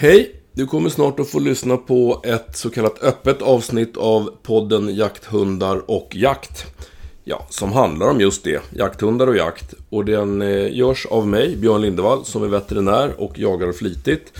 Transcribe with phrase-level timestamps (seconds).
[0.00, 0.32] Hej!
[0.52, 5.90] Du kommer snart att få lyssna på ett så kallat öppet avsnitt av podden Jakthundar
[5.90, 6.66] och jakt.
[7.24, 9.74] Ja, som handlar om just det, jakthundar och jakt.
[9.90, 14.32] Och den eh, görs av mig, Björn Lindevall, som är veterinär och jagar flitigt.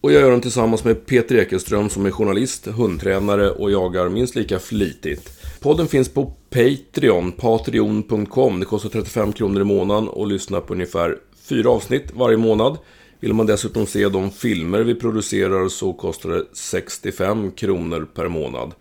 [0.00, 4.34] Och jag gör den tillsammans med Peter Ekelström som är journalist, hundtränare och jagar minst
[4.34, 5.30] lika flitigt.
[5.60, 8.60] Podden finns på Patreon, patreon.com.
[8.60, 12.78] Det kostar 35 kronor i månaden och lyssna på ungefär fyra avsnitt varje månad.
[13.20, 18.74] Vill man dessutom se de filmer vi producerar så kostar det 65 kronor per månad.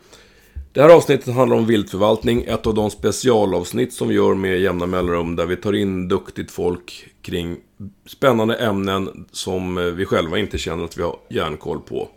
[0.74, 4.86] Det här avsnittet handlar om viltförvaltning, ett av de specialavsnitt som vi gör med jämna
[4.86, 7.58] mellanrum där vi tar in duktigt folk kring
[8.06, 12.10] spännande ämnen som vi själva inte känner att vi har järnkoll på.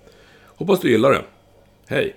[0.46, 1.24] Hoppas du gillar det.
[1.86, 2.16] Hej!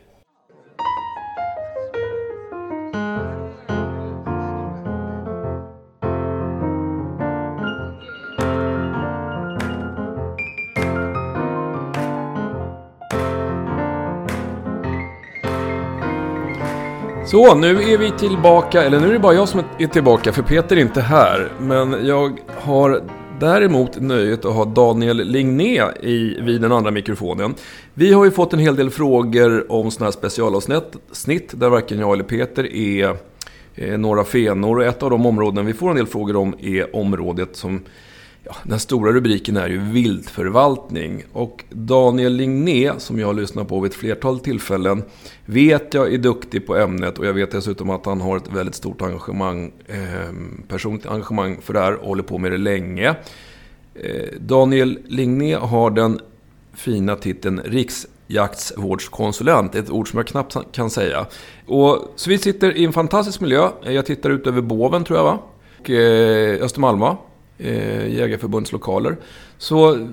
[17.31, 20.41] Så, nu är vi tillbaka, eller nu är det bara jag som är tillbaka, för
[20.41, 21.51] Peter är inte här.
[21.59, 23.03] Men jag har
[23.39, 27.55] däremot nöjet att ha Daniel Ligné i, vid den andra mikrofonen.
[27.93, 32.13] Vi har ju fått en hel del frågor om sådana här specialavsnitt, där varken jag
[32.13, 33.15] eller Peter är
[33.75, 34.77] eh, några fenor.
[34.77, 37.81] Och ett av de områden vi får en del frågor om är området som
[38.43, 41.23] Ja, den stora rubriken är ju viltförvaltning.
[41.33, 45.03] Och Daniel Ligné, som jag har lyssnat på vid ett flertal tillfällen,
[45.45, 48.75] vet jag är duktig på ämnet och jag vet dessutom att han har ett väldigt
[48.75, 50.31] stort engagemang, eh,
[50.67, 53.15] personligt engagemang för det här och håller på med det länge.
[53.95, 56.19] Eh, Daniel Ligné har den
[56.73, 61.25] fina titeln riksjaktsvårdskonsulent, ett ord som jag knappt kan säga.
[61.65, 63.69] Och, så vi sitter i en fantastisk miljö.
[63.83, 65.39] Jag tittar ut över Boven tror jag va?
[65.79, 67.17] Och eh, Östermalma
[67.61, 69.17] eh, Jägarförbunds lokaler.
[69.57, 70.07] Så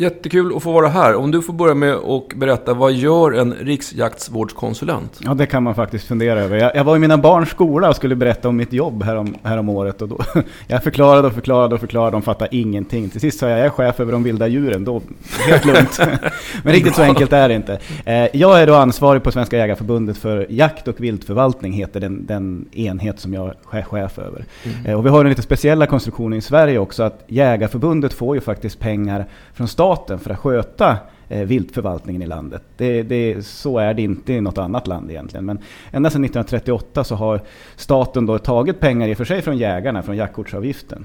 [0.00, 1.14] Jättekul att få vara här.
[1.14, 5.20] Om du får börja med att berätta, vad gör en riksjaktsvårdskonsulent?
[5.24, 6.56] Ja, det kan man faktiskt fundera över.
[6.56, 9.68] Jag, jag var i mina barns skola och skulle berätta om mitt jobb härom, härom
[9.68, 10.02] året.
[10.02, 10.20] Och då,
[10.66, 13.10] jag förklarade och förklarade och förklarade, de fattade ingenting.
[13.10, 14.84] Till sist sa jag, jag är chef över de vilda djuren.
[14.84, 15.02] Då,
[15.48, 16.00] helt lugnt.
[16.62, 17.78] Men riktigt så enkelt är det inte.
[18.04, 22.68] Eh, jag är då ansvarig på Svenska Jägarförbundet för jakt och viltförvaltning, heter den, den
[22.72, 24.44] enhet som jag är chef över.
[24.64, 24.86] Mm.
[24.86, 28.40] Eh, och vi har en lite speciella konstruktion i Sverige också, att Jägarförbundet får ju
[28.40, 30.96] faktiskt pengar från staten staten för att sköta
[31.28, 32.62] eh, viltförvaltningen i landet.
[32.76, 35.44] Det, det, så är det inte i något annat land egentligen.
[35.44, 35.58] Men
[35.90, 37.40] ända sedan 1938 så har
[37.76, 41.04] staten då tagit pengar i och för sig från jägarna, från jaktkortsavgiften.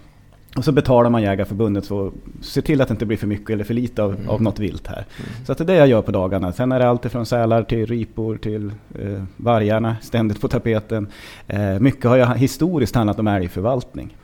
[0.58, 3.50] Och så betalar man Jägarförbundet för att se till att det inte blir för mycket
[3.50, 4.30] eller för lite av, mm.
[4.30, 5.06] av något vilt här.
[5.18, 5.46] Mm.
[5.46, 6.52] Så att det är det jag gör på dagarna.
[6.52, 11.08] Sen är det allt från sälar till ripor till eh, vargarna ständigt på tapeten.
[11.48, 14.18] Eh, mycket har ju historiskt handlat om älgförvaltning.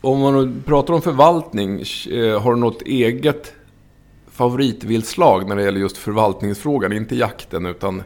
[0.00, 1.82] Om man pratar om förvaltning,
[2.12, 3.54] eh, har du något eget
[4.32, 6.92] favoritviltslag när det gäller just förvaltningsfrågan.
[6.92, 8.02] Inte jakten utan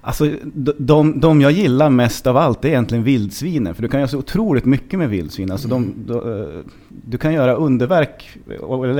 [0.00, 0.30] Alltså,
[0.78, 3.74] de, de jag gillar mest av allt är egentligen vildsvinen.
[3.74, 5.50] För du kan göra så otroligt mycket med vildsvin.
[5.50, 8.38] Alltså de, de, eh, du kan göra underverk,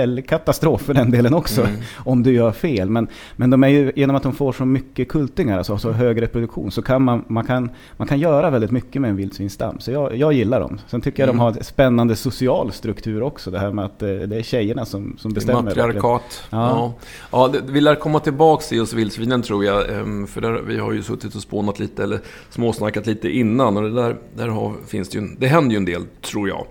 [0.00, 1.76] eller katastrof för den delen också, mm.
[1.97, 2.91] om du gör fel.
[2.91, 6.22] Men, men de är ju, genom att de får så mycket kultingar, alltså så hög
[6.22, 9.80] reproduktion, så kan man, man, kan, man kan göra väldigt mycket med en vildsvinsstam.
[9.80, 10.80] Så jag, jag gillar dem.
[10.86, 11.36] Sen tycker jag mm.
[11.36, 13.50] de har en spännande social struktur också.
[13.50, 15.62] Det här med att eh, det är tjejerna som, som bestämmer.
[15.62, 16.42] Matriarkat.
[16.50, 16.94] Ja.
[17.30, 17.53] Ja.
[17.53, 19.91] ja, vi lär komma tillbaka till just vildsvinen tror jag.
[19.91, 23.76] Ehm, för där, vi har har ju suttit och spånat lite, eller småsnackat lite innan.
[23.76, 26.66] Och det där, där har, finns det ju, det händer ju en del, tror jag.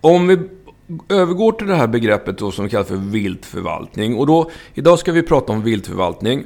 [0.00, 0.38] Om vi
[1.08, 4.16] övergår till det här begreppet då som vi kallar för viltförvaltning.
[4.16, 6.44] Och då, idag ska vi prata om viltförvaltning.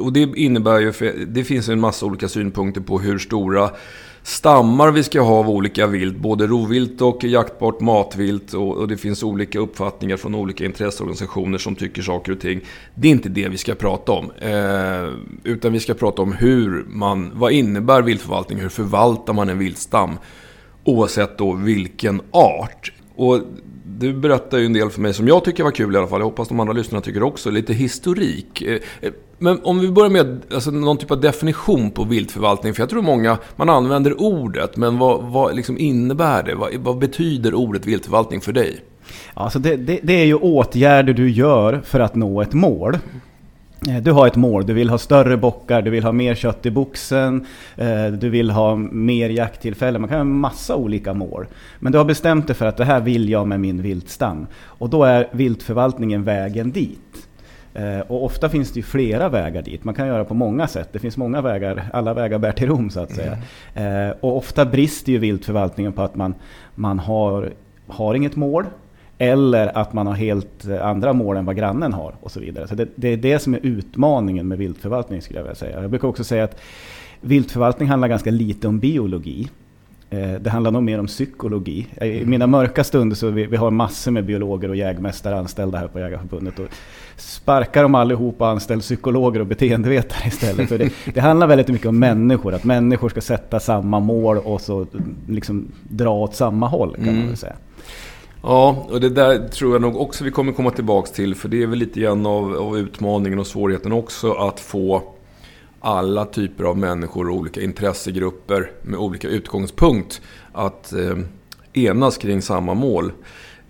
[0.00, 0.92] Och det innebär ju,
[1.26, 3.70] det finns en massa olika synpunkter på hur stora
[4.24, 6.16] stammar vi ska ha av olika vilt.
[6.16, 8.54] Både rovvilt och jaktbart matvilt.
[8.54, 12.60] Och, och, det finns olika uppfattningar från olika intresseorganisationer som tycker saker och ting.
[12.94, 14.30] Det är inte det vi ska prata om.
[14.30, 15.12] Eh,
[15.44, 18.58] utan vi ska prata om hur man, vad innebär viltförvaltning?
[18.58, 20.18] Hur förvaltar man en viltstam?
[20.84, 22.92] Oavsett då vilken art.
[23.16, 23.40] Och
[23.98, 26.20] du berättar ju en del för mig som jag tycker var kul i alla fall.
[26.20, 27.50] Jag hoppas de andra lyssnarna tycker också.
[27.50, 28.62] Lite historik.
[28.62, 32.74] Eh, eh, men om vi börjar med alltså, någon typ av definition på viltförvaltning.
[32.74, 34.76] För jag tror många, man använder ordet.
[34.76, 36.54] Men vad, vad liksom innebär det?
[36.54, 38.80] Vad, vad betyder ordet viltförvaltning för dig?
[39.34, 42.98] Alltså det, det, det är ju åtgärder du gör för att nå ett mål.
[43.88, 46.66] Eh, du har ett mål, du vill ha större bockar, du vill ha mer kött
[46.66, 47.46] i boxen,
[47.76, 50.00] eh, du vill ha mer jakttillfällen.
[50.00, 51.46] Man kan ha en massa olika mål.
[51.78, 54.46] Men du har bestämt dig för att det här vill jag med min viltstam.
[54.62, 57.28] Och då är viltförvaltningen vägen dit.
[57.74, 59.84] Eh, och ofta finns det ju flera vägar dit.
[59.84, 60.88] Man kan göra på många sätt.
[60.92, 63.38] Det finns många vägar, alla vägar bär till Rom så att säga.
[63.74, 64.16] Mm.
[64.20, 66.34] Och ofta brister ju viltförvaltningen på att man,
[66.74, 67.52] man har,
[67.86, 68.64] har inget mål.
[69.18, 72.68] Eller att man har helt andra mål än vad grannen har och så vidare.
[72.68, 75.82] Så det, det är det som är utmaningen med viltförvaltning skulle jag vilja säga.
[75.82, 76.60] Jag brukar också säga att
[77.20, 79.48] viltförvaltning handlar ganska lite om biologi.
[80.10, 81.86] Eh, det handlar nog mer om psykologi.
[82.00, 82.30] I mm.
[82.30, 85.98] mina mörka stunder så vi, vi har massor med biologer och jägmästare anställda här på
[85.98, 86.58] Jägarförbundet.
[86.58, 86.66] Och
[87.16, 90.68] sparkar dem allihop och anställer psykologer och beteendevetare istället.
[90.68, 92.54] För det, det, handlar väldigt mycket om människor.
[92.54, 94.86] Att människor ska sätta samma mål och så
[95.28, 97.18] liksom dra åt samma håll kan mm.
[97.18, 97.56] man väl säga.
[98.46, 101.34] Ja, och det där tror jag nog också vi kommer komma tillbaks till.
[101.34, 105.02] För det är väl lite grann av, av utmaningen och svårigheten också att få
[105.80, 110.20] alla typer av människor och olika intressegrupper med olika utgångspunkt
[110.52, 111.18] att eh,
[111.72, 113.12] enas kring samma mål.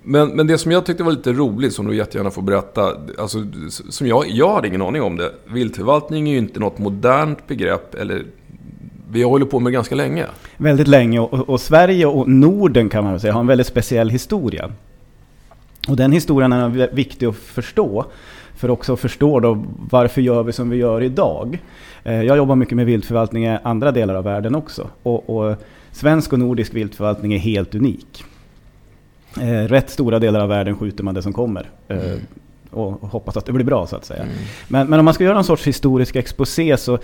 [0.03, 3.47] Men, men det som jag tyckte var lite roligt, som du jättegärna får berätta, alltså,
[3.69, 5.32] som jag, jag hade ingen aning om det.
[5.47, 8.25] Viltförvaltning är ju inte något modernt begrepp, eller
[9.15, 10.27] vi har hållit på med ganska länge.
[10.57, 14.71] Väldigt länge, och, och Sverige och Norden kan man säga har en väldigt speciell historia.
[15.89, 18.05] Och den historien är viktig att förstå.
[18.57, 21.59] För också förstå då varför gör vi som vi gör idag.
[22.05, 24.89] Eh, jag jobbar mycket med viltförvaltning i andra delar av världen också.
[25.03, 25.57] Och, och
[25.93, 28.25] svensk och nordisk viltförvaltning är helt unik.
[29.41, 31.71] Eh, rätt stora delar av världen skjuter man det som kommer.
[31.89, 32.19] Eh, mm.
[32.75, 34.23] Och hoppas att det blir bra så att säga.
[34.23, 34.35] Mm.
[34.69, 36.99] Men, men, om man ska göra någon sorts historisk exposé så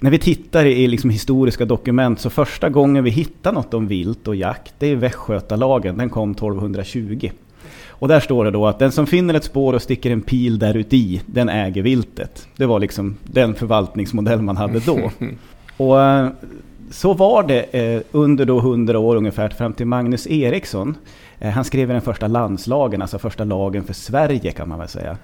[0.00, 4.28] när vi tittar i liksom historiska dokument så första gången vi hittar något om vilt
[4.28, 5.98] och jakt det är Västgötalagen.
[5.98, 7.30] Den kom 1220.
[7.98, 10.58] Och där står det då att den som finner ett spår och sticker en pil
[10.58, 12.48] där uti, den äger viltet.
[12.56, 15.10] Det var liksom den förvaltningsmodell man hade då.
[15.76, 16.28] Och eh,
[16.90, 20.94] så var det eh, under då 100 år ungefär fram till Magnus Eriksson.
[21.38, 25.16] Eh, han skrev den första landslagen, alltså första lagen för Sverige kan man väl säga.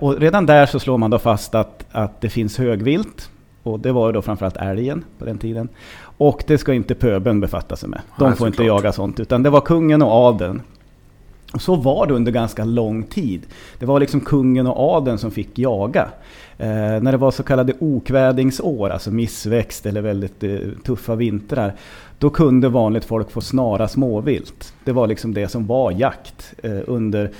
[0.00, 3.30] Och redan där så slår man då fast att, att det finns högvilt.
[3.62, 5.68] Och det var då framförallt älgen på den tiden.
[6.18, 8.00] Och det ska inte pöbeln befatta sig med.
[8.18, 9.20] De får inte jaga sånt.
[9.20, 10.62] Utan det var kungen och adeln
[11.52, 13.46] och så var det under ganska lång tid.
[13.78, 16.08] Det var liksom kungen och adeln som fick jaga.
[16.58, 16.68] Eh,
[17.00, 21.74] när det var så kallade okvädingsår, alltså missväxt eller väldigt eh, tuffa vintrar,
[22.18, 24.74] då kunde vanligt folk få snara småvilt.
[24.84, 27.30] Det var liksom det som var jakt eh, under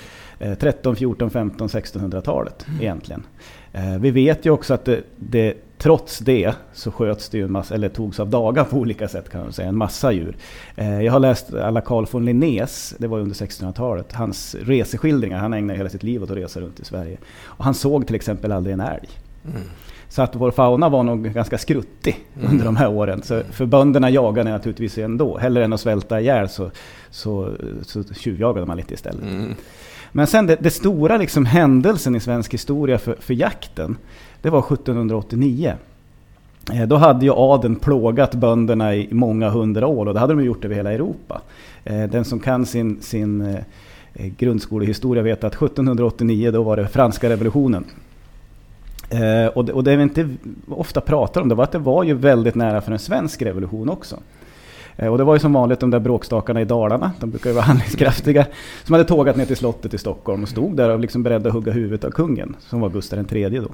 [0.59, 2.81] 13, 14, 15, 1600-talet mm.
[2.81, 3.23] egentligen.
[3.73, 7.51] Eh, vi vet ju också att det, det, trots det så sköts det ju en
[7.51, 10.37] massa, eller togs av dagar på olika sätt kan man säga, en massa djur.
[10.75, 15.39] Eh, jag har läst alla Carl von Linnés, det var under 1600-talet, hans reseskildringar.
[15.39, 17.17] Han ägnade hela sitt liv åt att resa runt i Sverige.
[17.43, 19.09] Och han såg till exempel aldrig en älg.
[19.45, 19.61] Mm.
[20.09, 22.51] Så att vår fauna var nog ganska skruttig mm.
[22.51, 23.21] under de här åren.
[23.23, 25.37] Så för bönderna jagade naturligtvis ändå.
[25.37, 26.71] Hellre än att svälta ihjäl så,
[27.09, 27.51] så,
[27.81, 29.23] så tjuvjagade man lite istället.
[29.23, 29.55] Mm.
[30.11, 33.97] Men sen det, det stora liksom händelsen i svensk historia för, för jakten,
[34.41, 35.73] det var 1789.
[36.73, 40.43] Eh, då hade ju adeln plågat bönderna i många hundra år och det hade de
[40.43, 41.41] gjort över hela Europa.
[41.83, 47.29] Eh, den som kan sin, sin eh, grundskolehistoria vet att 1789 då var det franska
[47.29, 47.85] revolutionen.
[49.09, 50.29] Eh, och det, och det vi inte
[50.67, 53.89] ofta pratar om det var att det var ju väldigt nära för en svensk revolution
[53.89, 54.19] också.
[54.95, 57.55] Eh, och det var ju som vanligt de där bråkstakarna i Dalarna, de brukar ju
[57.55, 58.45] vara handlingskraftiga,
[58.83, 61.55] som hade tågat ner till slottet i Stockholm och stod där och liksom beredda att
[61.55, 63.71] hugga huvudet av kungen, som var Gustav III då.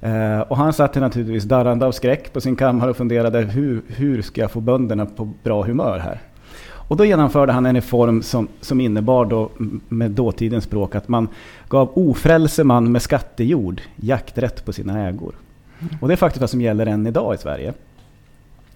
[0.00, 4.22] Eh, och han satt naturligtvis darrande av skräck på sin kammare och funderade hur, hur
[4.22, 6.20] ska jag få bönderna på bra humör här?
[6.88, 9.50] Och då genomförde han en reform som, som innebar då
[9.88, 11.28] med dåtidens språk att man
[11.68, 15.34] gav ofrälse man med skattejord jakträtt på sina ägor.
[16.00, 17.74] Och det är faktiskt vad som gäller än idag i Sverige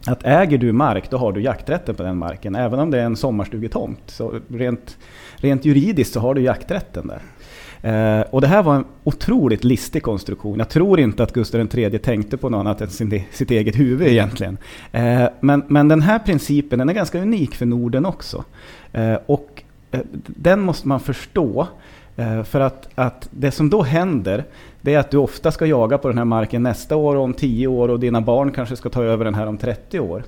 [0.06, 2.54] att äger du mark, då har du jakträtten på den marken.
[2.54, 4.02] Även om det är en sommarstugetomt.
[4.06, 4.98] Så rent,
[5.36, 7.22] rent juridiskt så har du jakträtten där.
[7.82, 10.58] Eh, och det här var en otroligt listig konstruktion.
[10.58, 14.08] Jag tror inte att Gustav III tänkte på något annat än sin, sitt eget huvud
[14.08, 14.58] egentligen.
[14.92, 18.44] Eh, men, men den här principen den är ganska unik för Norden också.
[18.92, 19.62] Eh, och
[20.26, 21.68] den måste man förstå.
[22.44, 24.44] För att, att det som då händer,
[24.80, 27.34] det är att du ofta ska jaga på den här marken nästa år och om
[27.34, 30.22] 10 år och dina barn kanske ska ta över den här om 30 år.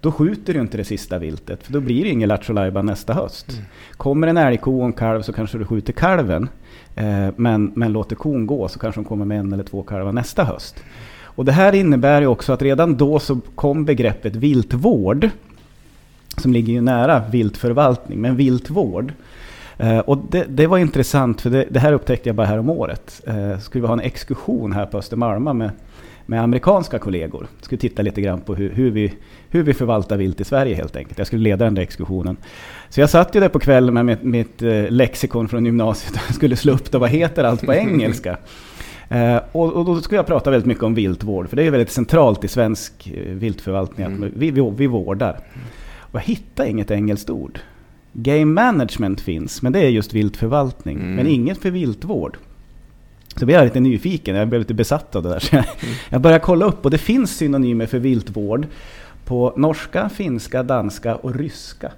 [0.00, 3.50] Då skjuter du inte det sista viltet, för då blir det ingen Lattjo nästa höst.
[3.50, 3.64] Mm.
[3.96, 6.48] Kommer en älgko och en kalv så kanske du skjuter kalven.
[6.94, 10.12] Eh, men, men låter kon gå så kanske de kommer med en eller två kalvar
[10.12, 10.82] nästa höst.
[11.22, 15.28] Och det här innebär ju också att redan då så kom begreppet viltvård,
[16.36, 19.12] som ligger ju nära viltförvaltning, men viltvård.
[19.78, 22.70] Eh, och det, det, var intressant, för det, det, här upptäckte jag bara här om
[22.70, 23.20] året.
[23.26, 25.70] Eh, skulle vi ha en exkursion här på Östermalma med,
[26.30, 27.46] med amerikanska kollegor.
[27.60, 29.12] Skulle titta lite grann på hur, hur, vi,
[29.48, 31.18] hur vi förvaltar vilt i Sverige helt enkelt.
[31.18, 32.36] Jag skulle leda den där exkursionen.
[32.88, 36.34] Så jag satt ju där på kvällen med mitt, mitt eh, lexikon från gymnasiet och
[36.34, 36.98] skulle slå upp det.
[36.98, 38.36] Vad heter allt på engelska?
[39.12, 41.48] Eh, och, och, då skulle jag prata väldigt mycket om viltvård.
[41.48, 44.06] För det är väldigt centralt i svensk eh, viltförvaltning.
[44.06, 44.22] Mm.
[44.22, 45.40] Att vi, vi, vi vårdar.
[45.98, 47.58] Och jag hittade inget engelskt ord.
[48.12, 50.96] Game management finns, men det är just viltförvaltning.
[50.96, 51.14] Mm.
[51.14, 52.38] Men inget för viltvård.
[53.36, 55.38] Så blev jag lite nyfiken, jag blev lite besatt av det där.
[55.38, 55.94] Så jag, mm.
[56.08, 58.66] jag började kolla upp och det finns synonymer för viltvård
[59.24, 61.92] på norska, finska, danska och ryska.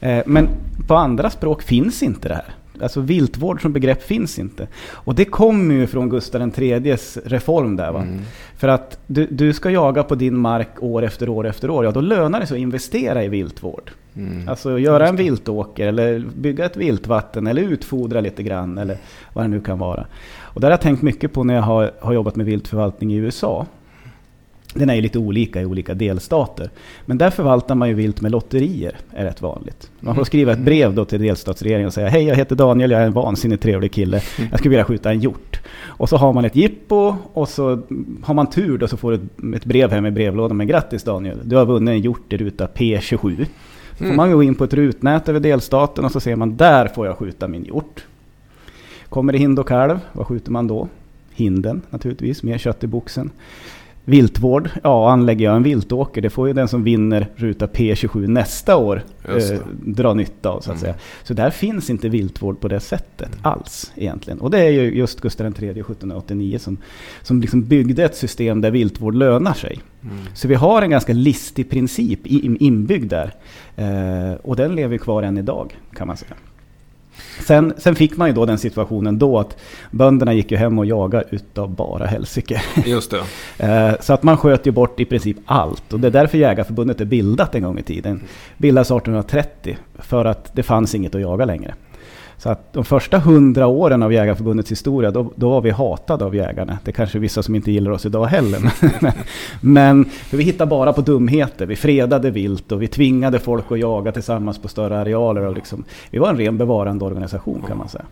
[0.00, 0.48] Eh, men
[0.86, 2.54] på andra språk finns inte det här.
[2.82, 4.68] Alltså viltvård som begrepp finns inte.
[4.90, 8.02] Och det kommer ju från Gustav IIIs reform där va.
[8.02, 8.20] Mm.
[8.56, 11.84] För att du, du ska jaga på din mark år efter år efter år.
[11.84, 13.90] Ja, då lönar det sig att investera i viltvård.
[14.16, 14.48] Mm.
[14.48, 18.98] Alltså göra en viltåker eller bygga ett viltvatten eller utfodra lite grann eller
[19.32, 20.06] vad det nu kan vara.
[20.48, 23.16] Och det har jag tänkt mycket på när jag har, har jobbat med viltförvaltning i
[23.16, 23.66] USA.
[24.74, 26.70] Den är ju lite olika i olika delstater.
[27.06, 29.90] Men där förvaltar man ju vilt med lotterier, är rätt vanligt.
[30.00, 33.00] Man får skriva ett brev då till delstatsregeringen och säga Hej, jag heter Daniel, jag
[33.00, 34.22] är en vansinnigt trevlig kille.
[34.50, 35.60] Jag skulle vilja skjuta en hjort.
[35.80, 37.82] Och så har man ett jippo och så
[38.22, 41.38] har man tur då så får du ett brev hem i brevlådan med Grattis Daniel,
[41.44, 43.46] du har vunnit en hjort i ruta P27.
[43.98, 46.88] Så får man gå in på ett rutnät över delstaten och så ser man där
[46.88, 48.06] får jag skjuta min hjort.
[49.08, 50.88] Kommer det hind och kalv, vad skjuter man då?
[51.30, 53.30] Hinden naturligtvis, mer kött i boxen.
[54.08, 58.76] Viltvård, ja anlägger jag en viltåker, det får ju den som vinner ruta P27 nästa
[58.76, 60.80] år eh, dra nytta av så att mm.
[60.80, 60.94] säga.
[61.22, 63.40] Så där finns inte viltvård på det sättet mm.
[63.42, 64.40] alls egentligen.
[64.40, 66.76] Och det är ju just Gustav III 1789 som,
[67.22, 69.80] som liksom byggde ett system där viltvård lönar sig.
[70.02, 70.16] Mm.
[70.34, 73.34] Så vi har en ganska listig princip inbyggd där.
[73.76, 76.34] Eh, och den lever kvar än idag kan man säga.
[77.40, 79.56] Sen, sen, fick man ju då den situationen då att
[79.90, 82.62] bönderna gick ju hem och jagade utav bara helsike.
[82.86, 83.20] Just det.
[83.58, 85.92] Eh, så att man sköt ju bort i princip allt.
[85.92, 88.20] Och det är därför Jägarförbundet är bildat en gång i tiden.
[88.56, 91.74] Bildades 1830 för att det fanns inget att jaga längre.
[92.38, 96.34] Så att de första hundra åren av Jägarförbundets historia, då, då var vi hatade av
[96.34, 96.78] jägarna.
[96.84, 98.72] Det är kanske vissa som inte gillar oss idag heller.
[99.60, 101.66] Men för vi hittade bara på dumheter.
[101.66, 105.42] Vi fredade vilt och vi tvingade folk att jaga tillsammans på större arealer.
[105.42, 108.04] Och liksom, vi var en ren bevarande organisation kan man säga.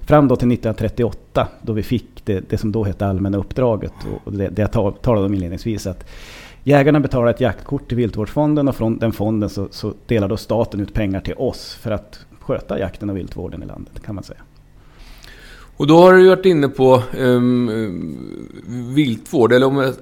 [0.00, 3.92] Fram då till 1938 då vi fick det, det som då hette allmänna uppdraget.
[4.24, 5.86] Och det, det jag talade om inledningsvis.
[5.86, 6.04] att
[6.64, 10.94] Jägarna betalade ett jaktkort till viltvårdsfonden och från den fonden så, så delade staten ut
[10.94, 14.40] pengar till oss för att sköta jakten och viltvården i landet kan man säga.
[15.76, 17.70] Och då har du varit inne på um,
[18.94, 19.92] viltvård, eller om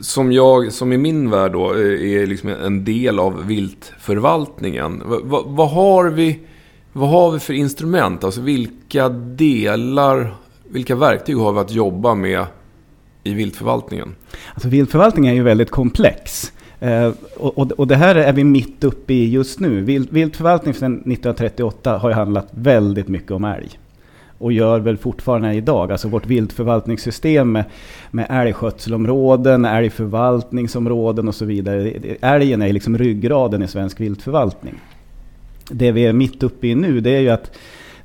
[0.00, 5.02] som jag, som i min värld då, eh, är liksom en del av viltförvaltningen.
[5.04, 6.40] Vad, vad, har vi,
[6.92, 8.24] vad har vi för instrument?
[8.24, 10.34] Alltså vilka delar,
[10.68, 12.46] vilka verktyg har vi att jobba med
[13.24, 14.14] i viltförvaltningen?
[14.54, 16.52] Alltså viltförvaltning är ju väldigt komplex.
[16.80, 19.80] Eh, och, och, och, det här är vi mitt uppe i just nu.
[19.80, 23.68] Vilt, viltförvaltning sedan 1938 har ju handlat väldigt mycket om älg.
[24.38, 25.92] Och gör väl fortfarande idag.
[25.92, 27.64] Alltså vårt viltförvaltningssystem med,
[28.10, 31.92] med älgskötselområden, älgförvaltningsområden och så vidare.
[32.20, 34.74] Älgen är liksom ryggraden i svensk viltförvaltning.
[35.70, 37.50] Det vi är mitt uppe i nu det är ju att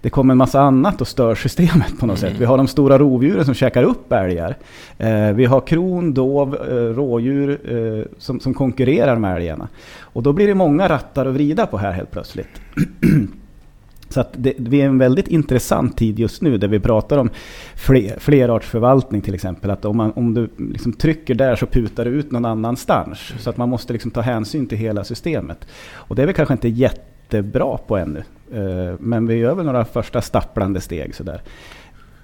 [0.04, 2.32] det kommer en massa annat och stör systemet på något mm.
[2.32, 2.42] sätt.
[2.42, 4.58] Vi har de stora rovdjuren som käkar upp älgar.
[4.98, 9.68] Eh, vi har kron, dov, eh, rådjur eh, som, som konkurrerar med älgarna.
[10.00, 12.62] Och då blir det många rattar att vrida på här helt plötsligt.
[14.10, 17.30] Så att det, det är en väldigt intressant tid just nu där vi pratar om
[17.76, 19.72] fler, flerartsförvaltning till exempel.
[19.72, 23.34] Att om, man, om du liksom trycker där så putar det ut någon annanstans.
[23.40, 25.68] Så att man måste liksom ta hänsyn till hela systemet.
[25.92, 28.24] Och det är väl kanske inte jättebra på ännu.
[28.54, 31.42] Eh, men vi gör väl några första stapplande steg sådär.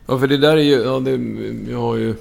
[0.08, 0.76] Ja, för det där är ju...
[0.76, 1.12] Ja, det,
[1.72, 2.16] jag har ju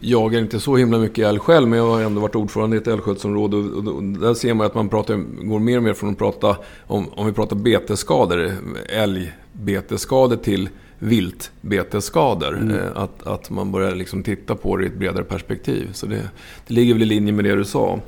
[0.00, 2.86] jagar inte så himla mycket älg själv, men jag har ändå varit ordförande i ett
[2.86, 3.56] älgskötselområde.
[3.56, 6.18] Och, och, och där ser man att man pratar, går mer och mer från att
[6.18, 6.56] prata
[6.86, 8.52] om, om vi pratar betesskador,
[8.88, 10.68] älgbetesskador till
[10.98, 12.56] viltbetesskador.
[12.56, 12.76] Mm.
[12.76, 15.88] Eh, att, att man börjar liksom titta på det i ett bredare perspektiv.
[15.92, 16.30] Så det,
[16.66, 18.00] det ligger väl i linje med det du sa.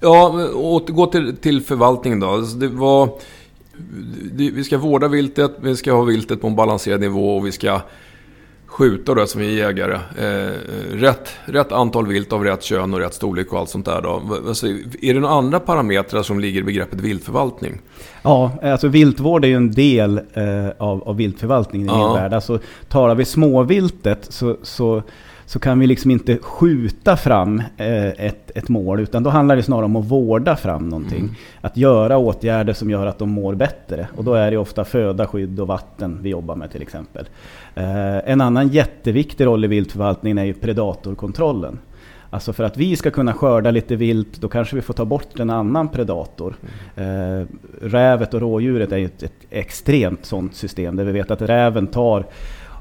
[0.00, 2.28] Ja, återgå till, till förvaltningen då.
[2.28, 3.08] Alltså det var
[4.34, 7.80] vi ska vårda viltet, vi ska ha viltet på en balanserad nivå och vi ska
[8.72, 9.94] skjuta då som vi är jägare.
[9.94, 10.52] Eh,
[10.92, 14.22] rätt, rätt antal vilt av rätt kön och rätt storlek och allt sånt där då.
[14.48, 14.66] Alltså,
[15.02, 17.80] är det några andra parametrar som ligger i begreppet viltförvaltning?
[18.22, 22.06] Ja, alltså viltvård är ju en del eh, av, av viltförvaltningen i ja.
[22.06, 22.32] min värld.
[22.32, 25.02] Alltså talar vi småviltet så, så
[25.46, 29.00] så kan vi liksom inte skjuta fram eh, ett, ett mål.
[29.00, 31.20] Utan då handlar det snarare om att vårda fram någonting.
[31.20, 31.34] Mm.
[31.60, 34.08] Att göra åtgärder som gör att de mår bättre.
[34.16, 37.28] Och då är det ofta föda, skydd och vatten vi jobbar med till exempel.
[37.74, 41.78] Eh, en annan jätteviktig roll i viltförvaltningen är ju predatorkontrollen.
[42.32, 45.40] Alltså för att vi ska kunna skörda lite vilt, då kanske vi får ta bort
[45.40, 46.54] en annan predator.
[46.96, 47.48] Mm.
[47.82, 51.86] Rävet och rådjuret är ju ett, ett extremt sånt system, där vi vet att räven
[51.86, 52.26] tar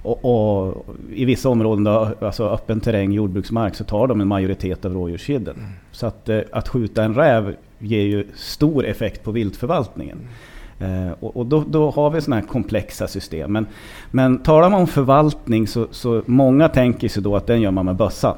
[0.04, 4.86] och, och, i vissa områden, då, alltså öppen terräng, jordbruksmark, så tar de en majoritet
[4.86, 5.56] av rådjurskidden.
[5.56, 5.70] Mm.
[5.92, 10.18] Så att, eh, att skjuta en räv ger ju stor effekt på viltförvaltningen.
[10.80, 13.52] Eh, och, och då, då, har vi sådana här komplexa system.
[13.52, 13.68] Men,
[14.12, 17.86] men talar man om förvaltning så, så många tänker sig då att den gör man
[17.86, 18.36] med bössan.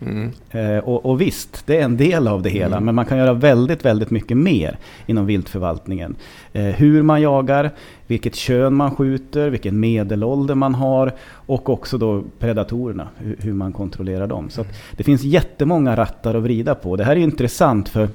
[0.00, 0.30] Mm.
[0.50, 2.84] Eh, och, och, visst, det är en del av det hela, mm.
[2.84, 6.16] men man kan göra väldigt, väldigt mycket mer inom viltförvaltningen.
[6.52, 7.70] Eh, hur man jagar,
[8.06, 13.72] vilket kön man skjuter, vilken medelålder man har och också då predatorerna, hur, hur man
[13.72, 14.50] kontrollerar dem.
[14.50, 14.64] Så
[14.96, 16.96] det finns jättemånga rattar att vrida på.
[16.96, 18.08] Det här är intressant för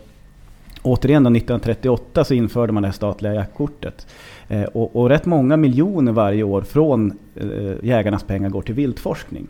[0.81, 4.07] Återigen då, 1938 så införde man det statliga jaktkortet.
[4.47, 7.47] Eh, och, och rätt många miljoner varje år från eh,
[7.83, 9.47] jägarnas pengar går till viltforskning.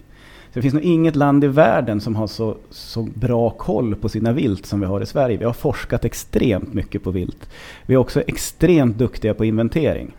[0.49, 4.09] Så det finns nog inget land i världen som har så, så bra koll på
[4.09, 5.37] sina vilt som vi har i Sverige.
[5.37, 7.49] Vi har forskat extremt mycket på vilt.
[7.85, 10.11] Vi är också extremt duktiga på inventering.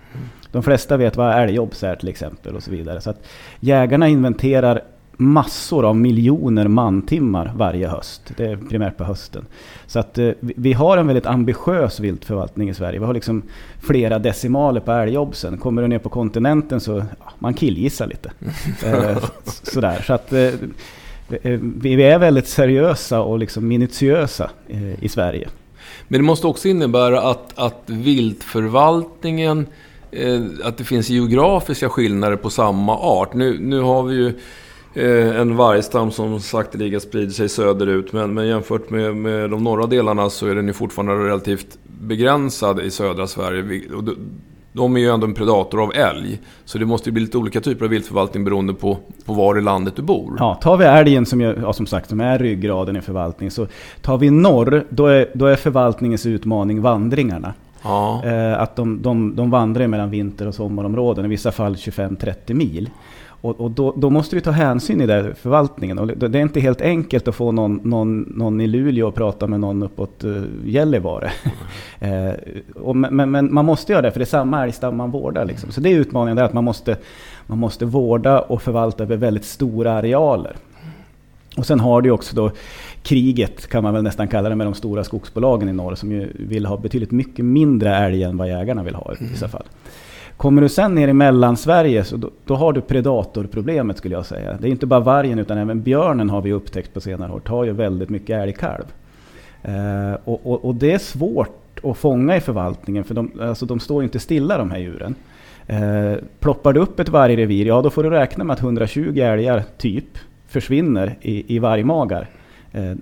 [0.52, 3.00] De flesta vet vad älgjobbs är till exempel och så vidare.
[3.00, 3.26] Så att
[3.60, 4.82] jägarna inventerar
[5.20, 8.32] massor av miljoner mantimmar varje höst.
[8.36, 9.46] Det är primärt på hösten.
[9.86, 12.98] Så att eh, vi har en väldigt ambitiös viltförvaltning i Sverige.
[12.98, 13.42] Vi har liksom
[13.80, 15.58] flera decimaler på älgjobbsen.
[15.58, 18.32] Kommer du ner på kontinenten så ja, man killgissar lite.
[18.86, 20.04] eh, sådär.
[20.06, 20.50] Så att, eh,
[21.60, 24.50] vi är väldigt seriösa och liksom minutiösa
[25.00, 25.48] i Sverige.
[26.08, 29.66] Men det måste också innebära att, att viltförvaltningen
[30.64, 33.34] att det finns geografiska skillnader på samma art.
[33.34, 34.34] Nu, nu har vi ju
[34.94, 38.12] en vargstam som sakteliga sprider sig söderut.
[38.12, 42.80] Men, men jämfört med, med de norra delarna så är den ju fortfarande relativt begränsad
[42.80, 43.82] i södra Sverige.
[44.72, 46.38] de är ju ändå en predator av älg.
[46.64, 49.60] Så det måste ju bli lite olika typer av viltförvaltning beroende på, på var i
[49.60, 50.36] landet du bor.
[50.38, 53.50] Ja, tar vi älgen som, ja, som sagt som är ryggraden i förvaltning.
[53.50, 53.66] Så
[54.02, 57.54] tar vi norr, då är, då är förvaltningens utmaning vandringarna.
[57.82, 58.22] Ja.
[58.24, 62.90] Eh, att de, de, de vandrar mellan vinter och sommarområden, i vissa fall 25-30 mil.
[63.40, 65.98] Och, och då, då, måste vi ta hänsyn i den förvaltningen.
[65.98, 69.46] Och det är inte helt enkelt att få någon, någon, någon i Luleå att prata
[69.46, 71.30] med någon uppåt uh, Gällivare.
[72.00, 72.26] Mm.
[72.28, 72.34] eh,
[72.74, 75.44] och, men, men, man måste göra det, för det är samma älgstam man vårdar.
[75.44, 75.72] Liksom.
[75.72, 76.96] Så det är utmaningen, där, att man måste,
[77.46, 80.56] man måste vårda och förvalta över väldigt stora arealer.
[81.56, 82.50] Och sen har du också då
[83.02, 86.32] kriget, kan man väl nästan kalla det, med de stora skogsbolagen i norr som ju
[86.34, 89.62] vill ha betydligt mycket mindre älg än vad jägarna vill ha i vissa mm.
[90.40, 94.56] Kommer du sen ner i Mellansverige så då, då, har du predatorproblemet skulle jag säga.
[94.60, 97.40] Det är inte bara vargen utan även björnen har vi upptäckt på senare år.
[97.40, 98.84] Tar ju väldigt mycket älgkalv.
[99.62, 103.80] Eh, och, och, och, det är svårt att fånga i förvaltningen för de, alltså de
[103.80, 105.14] står ju inte stilla de här djuren.
[105.66, 109.62] Eh, ploppar du upp ett vargrevir, ja då får du räkna med att 120 älgar
[109.78, 112.39] typ försvinner i, i vargmagar eh,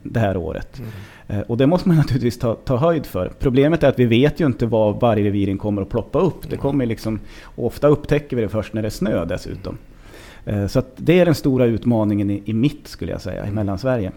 [0.02, 0.78] det här året.
[0.78, 0.90] Mm.
[1.28, 3.32] Eh, och det måste man naturligtvis ta, ta höjd för.
[3.38, 6.50] Problemet är att vi vet ju inte vad vargreviren kommer att ploppa upp.
[6.50, 7.20] Det kommer liksom,
[7.56, 9.78] ofta upptäcker vi det först när det är snö dessutom.
[10.44, 14.12] Eh, så det är den stora utmaningen i, i mitt, skulle jag säga, i Mellansverige.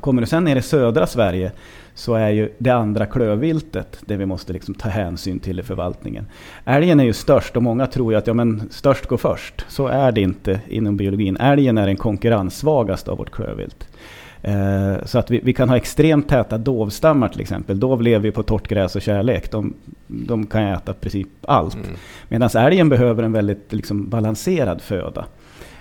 [0.00, 1.52] Kommer du sen ner i södra Sverige
[1.94, 6.26] så är ju det andra klövviltet det vi måste liksom ta hänsyn till i förvaltningen.
[6.64, 9.64] Älgen är ju störst och många tror ju att ja, men störst går först.
[9.68, 11.36] Så är det inte inom biologin.
[11.36, 13.88] Älgen är den konkurrenssvagaste av vårt klövvilt.
[14.42, 17.80] Eh, så att vi, vi, kan ha extremt täta dovstammar till exempel.
[17.80, 19.50] Dov lever ju på torrt gräs och kärlek.
[19.50, 19.74] De,
[20.06, 21.74] de kan äta princip allt.
[21.74, 21.96] Mm.
[22.28, 25.24] Medan älgen behöver en väldigt liksom, balanserad föda.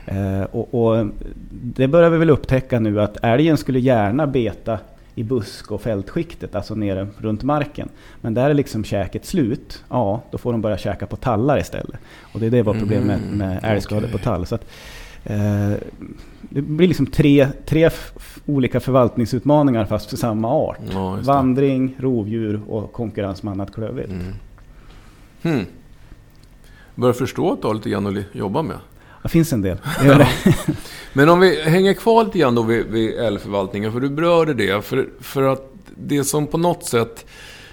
[0.06, 1.08] Eh, och, och,
[1.52, 4.80] det börjar vi väl upptäcka nu att älgen skulle gärna beta
[5.15, 7.89] i busk och fältskiktet, alltså nere runt marken.
[8.21, 12.00] Men där är liksom käket slut, ja då får de börja käka på tallar istället.
[12.34, 14.45] Och det är det var problemet mm, med älgskador på tall.
[14.45, 14.65] Så att,
[16.50, 17.90] det blir liksom tre, tre
[18.46, 20.80] olika förvaltningsutmaningar fast för samma art.
[20.94, 24.12] Ja, Vandring, rovdjur och konkurrens med annat klövvilt.
[24.12, 24.34] Mm.
[25.42, 25.66] Hmm.
[26.96, 28.78] Börjar förstå att du har lite grann att jobba med.
[29.24, 29.78] Det finns en del.
[31.14, 34.86] Men om vi hänger kvar lite grann då vid, vid älgförvaltningen, för du berörde det.
[34.86, 37.26] För, för att det som på något sätt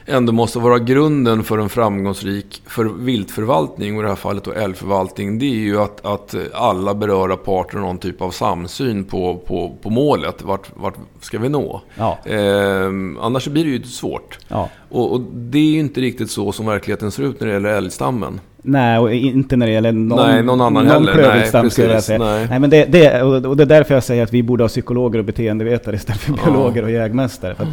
[0.08, 4.52] ändå måste vara grunden för en framgångsrik för viltförvaltning, och i det här fallet då
[4.52, 9.36] älgförvaltning, det är ju att, att alla berörda parter har någon typ av samsyn på,
[9.46, 10.42] på, på målet.
[10.42, 11.80] Vart, vart ska vi nå?
[11.94, 12.18] Ja.
[12.24, 12.86] Eh,
[13.20, 14.38] annars blir det ju svårt.
[14.48, 14.68] Ja.
[14.90, 17.68] Och, och, det är ju inte riktigt så som verkligheten ser ut när det gäller
[17.68, 18.40] älgstammen.
[18.62, 21.12] Nej, och inte när det gäller någon, nej, någon annan någon heller.
[21.12, 22.18] klövviltstam nej, skulle jag säga.
[22.18, 22.46] Nej.
[22.50, 25.18] nej men det, det, och det är därför jag säger att vi borde ha psykologer
[25.18, 27.54] och beteendevetare istället för biologer och jägmästare.
[27.54, 27.66] För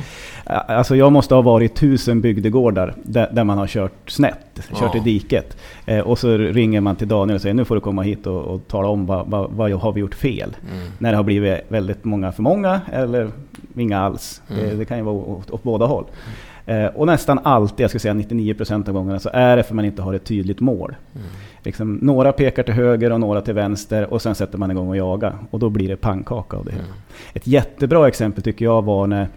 [0.46, 4.92] att, alltså jag måste ha varit tusen bygdegårdar där, där man har kört snett, kört
[4.94, 4.98] ja.
[4.98, 5.58] i diket.
[5.86, 8.42] Eh, och så ringer man till Daniel och säger nu får du komma hit och,
[8.42, 10.56] och tala om vad, vad, vad har vi gjort fel.
[10.72, 10.88] Mm.
[10.98, 13.30] När det har blivit väldigt många för många eller
[13.78, 14.42] inga alls.
[14.50, 14.70] Mm.
[14.70, 16.04] Det, det, kan ju vara åt, åt båda håll.
[16.04, 16.36] Mm.
[16.66, 19.86] Eh, och nästan alltid, jag skulle säga 99% av gångerna, så är det för man
[19.86, 20.96] inte har ett tydligt mål.
[21.16, 21.28] Mm.
[21.64, 24.98] Liksom, några pekar till höger och några till vänster och sen sätter man igång och
[24.98, 25.38] jagar.
[25.50, 26.72] Och då blir det pannkaka av det.
[26.72, 26.86] Mm.
[27.34, 29.28] Ett jättebra exempel tycker jag var när,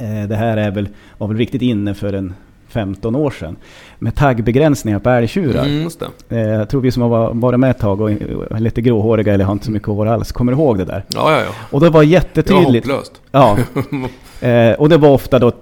[0.00, 2.34] eh, det här är väl, var väl riktigt inne för en
[2.72, 3.56] 15 år sedan.
[3.98, 5.64] Med taggbegränsningar på älgtjurar.
[5.64, 5.88] Mm.
[6.28, 9.44] Eh, jag tror vi som har varit med ett tag och är lite gråhåriga eller
[9.44, 11.04] har inte så mycket hår alls kommer ihåg det där.
[11.14, 11.50] Ja, ja, ja.
[11.70, 12.86] Och det var jättetydligt.
[12.86, 13.22] Det var hopplöst.
[13.32, 13.58] Ja.
[14.42, 15.52] Eh, och det var ofta då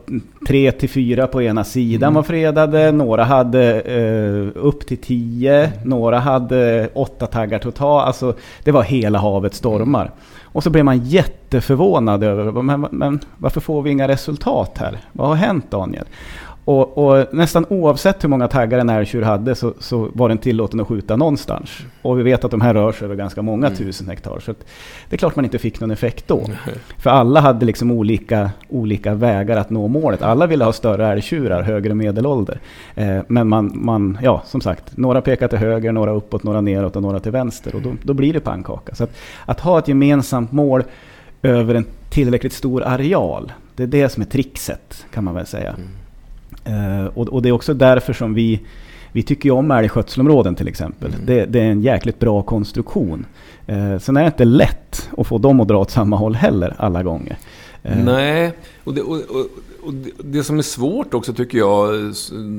[0.48, 2.14] tre till fyra på ena sidan Mm.
[2.14, 2.92] var fredade.
[2.92, 5.72] Några hade eh, upp till tio.
[5.84, 8.06] Några hade åtta taggar totalt.
[8.06, 10.10] Alltså det var hela havet stormar.
[10.42, 14.98] Och så blev man jätteförvånad över, men, men varför får vi inga resultat här?
[15.12, 16.04] Vad har hänt Daniel?
[16.64, 20.80] Och, och nästan oavsett hur många taggar en älgtjur hade så, så var den tillåten
[20.80, 21.70] att skjuta någonstans.
[22.02, 23.78] Och vi vet att de här rör sig över ganska många Mm.
[23.78, 24.40] tusen hektar.
[24.40, 24.52] Så
[25.08, 26.44] det är klart man inte fick någon effekt då.
[26.98, 30.22] För alla hade liksom olika, olika vägar att nå målet.
[30.22, 32.60] Alla ville ha större älgtjurar, högre medelålder.
[32.94, 36.96] Eh, men man, man, ja som sagt, några pekar till höger, några uppåt, några neråt
[36.96, 37.74] och några till vänster.
[37.74, 38.94] Och då, då blir det pannkaka.
[38.94, 39.10] Så att,
[39.46, 40.82] att ha ett gemensamt mål
[41.42, 45.68] över en tillräckligt stor areal, det är det som är trixet kan man väl säga.
[45.70, 45.74] Eh,
[47.14, 48.60] och, och det är också därför som vi,
[49.12, 51.14] vi tycker ju om älgskötselområden till exempel.
[51.14, 51.26] Mm.
[51.26, 53.26] Det, det är en jäkligt bra konstruktion.
[53.66, 56.74] Eh, sen är det inte lätt att få dem att dra åt samma håll heller
[56.78, 57.36] alla gånger.
[57.82, 58.52] Eh, Nej,
[58.84, 59.46] och det, och, och,
[59.82, 59.92] och
[60.24, 61.88] det, som är svårt också tycker jag,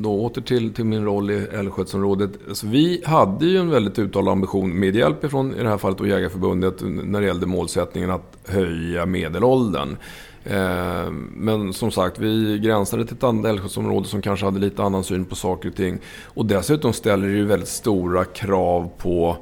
[0.03, 2.31] då åter till, till min roll i älgskötselområdet.
[2.47, 5.97] Alltså vi hade ju en väldigt uttalad ambition, med hjälp ifrån i det här fallet
[5.97, 9.97] då Jägarförbundet, när det gällde målsättningen att höja medelåldern.
[10.45, 15.03] Eh, Men som sagt, vi gränsade till ett annat älgskötselområde som kanske hade lite annan
[15.03, 15.99] syn på saker och ting.
[16.25, 19.37] Och dessutom ställer det ju väldigt stora krav på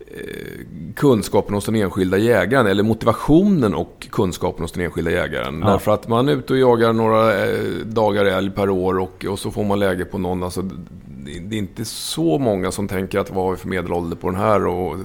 [0.00, 0.66] eh,
[0.96, 5.60] kunskapen hos den enskilda jägaren, eller motivationen och kunskapen hos den enskilda jägaren.
[5.60, 5.70] Ja.
[5.70, 9.38] Därför att man är ute och jagar några eh, dagar älg per år och, och
[9.38, 10.42] så får man läge på någon.
[10.42, 10.64] Alltså,
[11.24, 14.40] det, är inte så många som tänker att vad har vi för medelålder på den
[14.40, 14.66] här?
[14.66, 14.96] Och.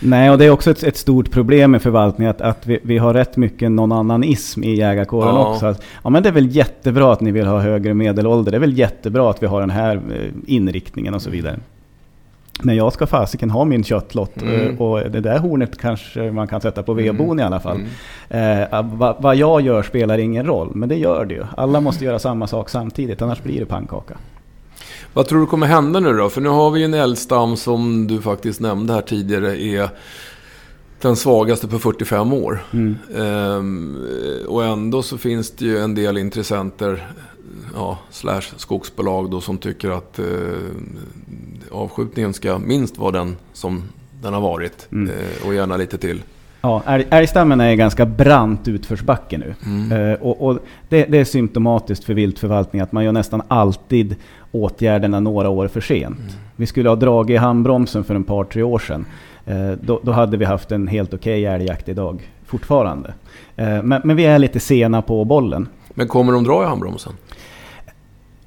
[0.00, 2.98] Nej, och det är också ett, ett stort problem med förvaltning att, att vi, vi
[2.98, 5.52] har rätt mycket någon annanism i jägarkåren Ja.
[5.54, 5.66] också.
[5.66, 8.50] Att, ja, men det är väl jättebra att ni vill ha högre medelålder.
[8.52, 11.58] Det är väl jättebra att vi har den här eh, inriktningen och så vidare.
[12.62, 14.60] Men jag ska fasiken ha min köttlott Mm.
[14.70, 17.80] eh, och det där hornet kanske man kan sätta på vedboden i alla fall.
[18.30, 18.70] Mm.
[18.72, 21.44] Eh, vad, vad jag gör spelar ingen roll, men det gör det ju.
[21.56, 24.14] Alla måste göra samma sak samtidigt, annars blir det pannkaka.
[25.14, 26.28] Vad tror du kommer hända nu då?
[26.28, 29.90] För nu har vi ju en älgstam som du faktiskt nämnde här tidigare är
[31.00, 32.64] den svagaste på 45 år.
[32.72, 32.96] Mm.
[33.16, 33.96] Ehm,
[34.48, 37.12] och ändå så finns det ju en del intressenter,
[37.74, 40.26] ja, slash skogsbolag då, som tycker att eh,
[41.70, 43.82] avskjutningen ska minst vara den som
[44.22, 44.88] den har varit.
[44.92, 45.10] Mm.
[45.10, 46.22] Eh, och gärna lite till.
[46.60, 49.54] Ja, älg, älgstammen är ganska brant utförsbacke nu.
[49.66, 50.10] Mm.
[50.10, 54.16] Eh, och, och det, det är symptomatiskt för viltförvaltning att man gör nästan alltid
[54.52, 56.18] åtgärderna några år för sent.
[56.18, 56.32] Mm.
[56.56, 59.06] Vi skulle ha dragit i handbromsen för en par, tre år sedan.
[59.46, 63.14] Eh, då, då hade vi haft en helt okej älgjakt idag fortfarande.
[63.56, 65.68] Eh, men, men vi är lite sena på bollen.
[65.94, 67.12] Men kommer de dra i handbromsen?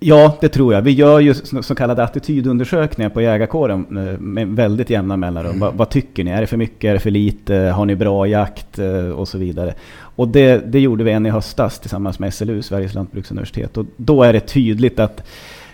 [0.05, 0.81] Ja, det tror jag.
[0.81, 5.59] Vi gör ju så kallade attitydundersökningar på jägarkåren eh, med väldigt jämna mellanrum.
[5.59, 6.31] Vad, vad tycker ni?
[6.31, 6.89] Är det för mycket?
[6.89, 7.55] Är det för lite?
[7.55, 8.79] Har ni bra jakt?
[8.79, 9.73] Eh, Och så vidare.
[10.15, 13.77] Och det, det gjorde vi en i höstas tillsammans med SLU, Sveriges lantbruksuniversitet.
[13.77, 15.23] Och då är det tydligt att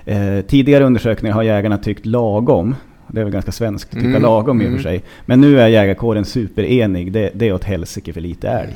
[0.05, 2.75] eh, tidigare undersökningar har jägarna tyckt lagom.
[3.07, 4.77] Det är väl ganska svenskt att tycka Mm, lagom i och mm.
[4.77, 5.01] för sig.
[5.25, 7.11] Men nu är jägarkåren superenig.
[7.11, 8.75] Det, det är åt helsike för lite älg.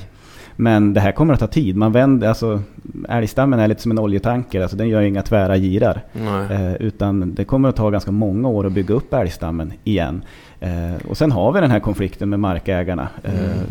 [0.56, 1.76] Men det här kommer att ta tid.
[1.76, 2.62] Man vänder, alltså,
[3.10, 4.62] älgstammen är lite som en oljetanker.
[4.62, 6.04] Alltså, den gör inga tvära girar.
[6.52, 10.24] Eh, utan det kommer att ta ganska många år att bygga upp älgstammen igen.
[10.60, 13.08] Eh, och sen har vi den här konflikten med markägarna.
[13.24, 13.66] Eh, Mm.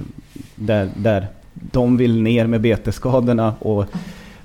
[0.55, 3.83] där, där de vill ner med betesskadorna och,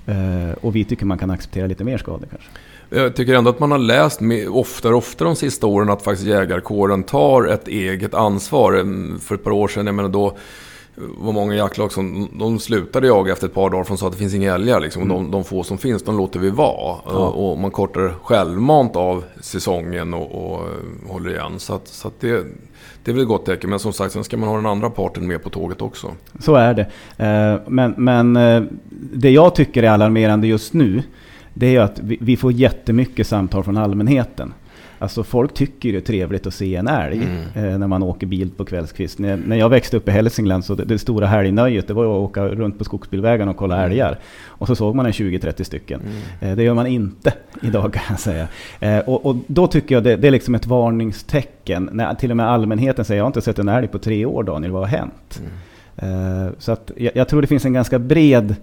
[0.06, 2.48] eh, och vi tycker man kan acceptera lite mer skador kanske.
[2.90, 4.20] Jag tycker ändå att man har läst
[4.50, 8.72] oftare och oftare de sista åren att faktiskt jägarkåren tar ett eget ansvar.
[8.72, 10.36] Mm, För ett par år sedan, jag menar då
[11.18, 14.12] var många jaktlag som de slutade jaga efter ett par dagar för de sa att
[14.12, 14.80] det finns inga älgar.
[14.80, 15.02] Liksom.
[15.02, 16.96] Och de, de få som finns, de låter vi vara.
[17.06, 17.10] Ja.
[17.12, 21.58] Och, och man kortar självmant av säsongen och, och eh, håller igen.
[21.58, 22.44] Så, att, så att det,
[23.04, 23.70] det är väl ett gott tecken.
[23.70, 26.10] Men som sagt, sen ska man ha den andra parten med på tåget också.
[26.38, 26.86] Så är det.
[27.24, 28.62] Eh, Men, men eh,
[29.12, 31.02] det jag tycker är alarmerande just nu,
[31.54, 34.52] det är att vi får jättemycket samtal från allmänheten.
[34.98, 37.22] Alltså folk tycker det är trevligt att se en älg
[37.54, 37.72] Mm.
[37.72, 39.18] eh, när man åker bil på kvällskvist.
[39.18, 42.30] När, när jag växte upp i Hälsingland så det, det stora helgnöjet det var att
[42.30, 44.18] åka runt på skogsbilvägarna och kolla älgar.
[44.46, 46.00] Och så såg man en 20-30 stycken.
[46.00, 46.50] Mm.
[46.50, 47.32] Eh, Det gör man inte
[47.62, 48.48] idag kan jag säga.
[48.80, 51.88] Eh, Och, och då tycker jag det, det är liksom ett varningstecken.
[51.92, 54.42] När till och med allmänheten säger jag har inte sett en älg på tre år
[54.42, 55.40] Daniel, vad har hänt?
[55.40, 56.46] Mm.
[56.46, 58.54] Eh, Så att jag, jag tror det finns en ganska bred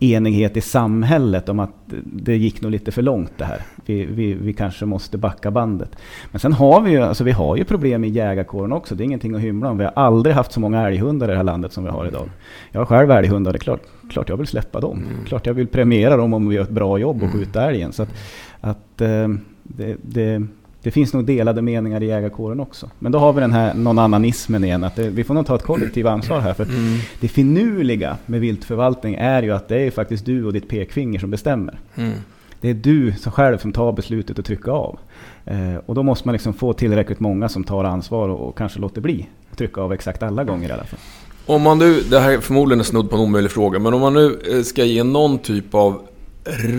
[0.00, 1.70] enighet i samhället om att
[2.04, 3.62] det gick nog lite för långt det här.
[3.86, 5.96] Vi, vi, vi kanske måste backa bandet.
[6.30, 8.94] Men sen har vi ju, alltså vi har ju problem i jägarkåren också.
[8.94, 9.78] Det är ingenting att hymla om.
[9.78, 12.28] Vi har aldrig haft så många älghundar i det här landet som vi har idag.
[12.72, 14.98] Jag har själv älghundar, det är klart, klart jag vill släppa dem.
[14.98, 15.24] Mm.
[15.24, 17.92] Klart jag vill premiera dem om vi gör ett bra jobb och skjuta älgen.
[17.92, 18.14] Så att,
[18.60, 19.28] att eh,
[19.62, 20.42] det, det
[20.82, 22.90] det finns nog delade meningar i jägarkåren också.
[22.98, 24.84] Men då har vi den här någon-annanismen igen.
[24.84, 26.54] Att det, vi får nog ta ett kollektivt ansvar här.
[26.54, 26.98] För mm.
[27.20, 31.30] det finurliga med viltförvaltning är ju att det är faktiskt du och ditt pekfinger som
[31.30, 31.80] bestämmer.
[31.94, 32.12] Mm.
[32.60, 34.98] Det är du som själv som tar beslutet att trycka av.
[35.44, 38.80] Eh, och då måste man liksom få tillräckligt många som tar ansvar och, och kanske
[38.80, 41.00] låter bli att trycka av exakt alla gånger i alla fall.
[41.46, 44.14] Om man nu, det här är förmodligen snudd på en omöjlig fråga, men om man
[44.14, 46.02] nu eh, ska ge någon typ av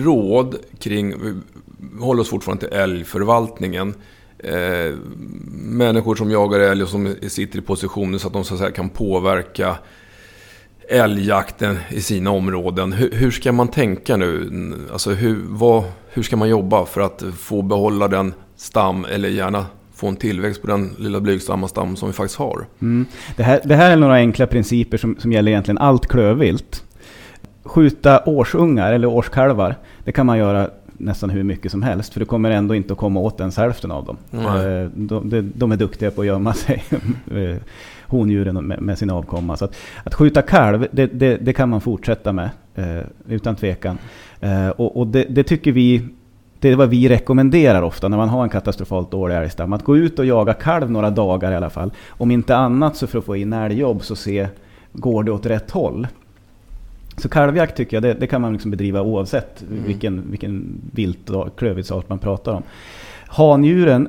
[0.04, 1.14] råd kring
[2.00, 3.94] håller oss fortfarande till älgförvaltningen.
[4.38, 4.94] Eh,
[5.52, 8.70] människor som jagar älg och som sitter i positioner så att de så att säga,
[8.70, 9.76] kan påverka
[10.88, 12.92] älgjakten i sina områden.
[12.92, 14.50] Hur, hur, ska man tänka nu?
[14.92, 19.66] Alltså hur, vad, hur ska man jobba för att få behålla den stam, eller gärna
[19.94, 22.66] få en tillväxt på den lilla blygsamma stam som vi faktiskt har?
[22.82, 23.06] Mm.
[23.36, 26.84] Det, här, det här är några enkla principer som, som gäller egentligen allt klövvilt.
[27.64, 30.70] Skjuta årsungar eller årskalvar, det kan man göra
[31.02, 32.12] nästan hur mycket som helst.
[32.12, 34.16] För du kommer ändå inte att komma åt ens hälften av dem.
[34.30, 34.90] Mm.
[34.94, 36.84] De, de, de, är duktiga på att gömma sig,
[37.30, 37.56] eh,
[38.06, 39.56] hondjuren med, med sin avkomma.
[39.56, 43.98] Så att, att skjuta kalv, det, det, det, kan man fortsätta med eh, utan tvekan.
[44.76, 46.02] och, och det, det, tycker vi
[46.62, 49.72] det är vad vi rekommenderar ofta när man har en katastrofalt dålig älgstam.
[49.72, 51.92] Att gå ut och jaga kalv några dagar i alla fall.
[52.08, 54.48] Om inte annat så för att få in älgjobb så se,
[54.92, 56.06] går det åt rätt håll?
[57.16, 59.84] Så kalvjakt tycker jag, det, det kan man liksom bedriva oavsett mm.
[59.84, 62.62] vilken, vilken vilt och klövviltsart man pratar om.
[63.26, 64.08] Handjuren,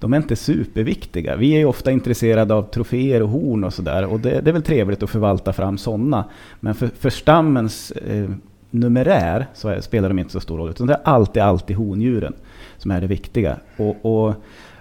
[0.00, 1.36] de är inte superviktiga.
[1.36, 4.04] Vi är ofta intresserade av troféer och horn och sådär.
[4.04, 6.24] Och det, det, är väl trevligt att förvalta fram sådana.
[6.60, 8.30] Men för, för stammens eh,
[8.70, 10.70] numerär så är, spelar de inte så stor roll.
[10.70, 12.34] Utan det är alltid, alltid hondjuren
[12.76, 13.56] som är det viktiga.
[13.76, 14.34] Och, och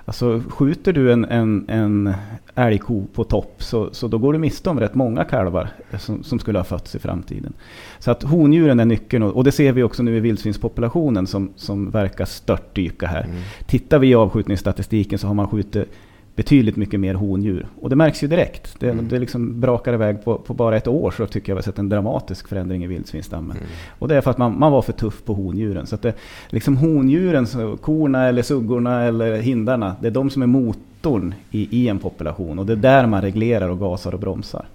[0.07, 2.13] Alltså skjuter du en, en, en
[2.55, 6.39] älgko på topp så, så då går du miste om rätt många kalvar som, som
[6.39, 7.53] skulle ha fötts i framtiden.
[7.99, 11.53] Så att hondjuren är nyckeln och, och det ser vi också nu i vildsvinspopulationen som,
[11.55, 13.23] som verkar störtdyka här.
[13.23, 13.37] Mm.
[13.65, 15.89] Tittar vi i avskjutningsstatistiken så har man skjutit
[16.37, 17.67] betydligt mycket mer hondjur.
[17.81, 18.79] Och det märks ju direkt.
[18.79, 19.07] Det, mm.
[19.07, 21.79] det liksom brakar iväg på, på, bara ett år så tycker jag vi har sett
[21.79, 23.57] en dramatisk förändring i vildsvinsstammen.
[23.57, 23.69] Mm.
[23.99, 25.87] Och det är för att man, man var för tuff på hondjuren.
[25.87, 26.13] Så att det,
[26.49, 31.83] liksom hondjuren, så, korna eller suggorna eller hindarna, det är de som är motorn i,
[31.83, 32.59] i en population.
[32.59, 34.65] Och det är där man reglerar och gasar och bromsar.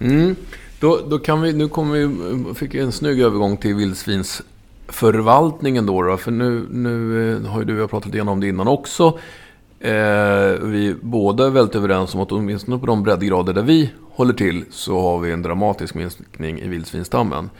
[0.00, 0.36] Mm.
[0.80, 6.16] Då, då kan vi, nu kommer vi, fick en snygg övergång till vildsvinsförvaltningen då, då.
[6.16, 9.18] För nu, nu eh, har ju du och jag pratat igenom om det innan också.
[9.80, 14.32] Eh, vi båda är väldigt överens om att åtminstone på de breddgrader där vi håller
[14.32, 17.50] till så har vi en dramatisk minskning i vildsvinsstammen.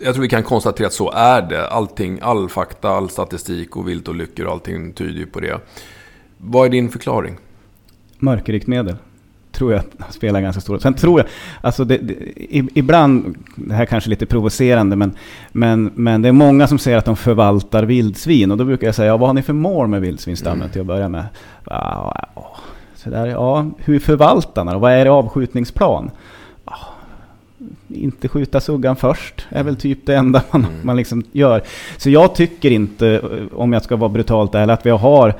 [0.00, 1.68] Jag tror vi kan konstatera att så är det.
[1.68, 5.60] Allting, all fakta, all statistik och viltolyckor och allting tyder ju på det.
[6.38, 7.38] Vad är din förklaring?
[8.18, 8.96] Mörkerriktmedel
[9.60, 10.80] tror jag spelar ganska stor roll.
[10.80, 11.28] Sen tror jag,
[11.60, 12.14] alltså det, det,
[12.74, 15.12] ibland, det här kanske är lite provocerande, men,
[15.52, 18.50] men, men det är många som säger att de förvaltar vildsvin.
[18.50, 20.72] Och då brukar jag säga, ja, vad har ni för mål med vildsvinstammen mm.
[20.72, 21.24] till att börja med?
[22.94, 26.10] Så där, ja, hur förvaltar man vad är det avskjutningsplan?
[27.88, 30.76] Inte skjuta suggan först är väl typ det enda man, mm.
[30.82, 31.62] man liksom gör.
[31.96, 33.20] Så jag tycker inte,
[33.52, 35.34] om jag ska vara brutalt ärlig, att vi har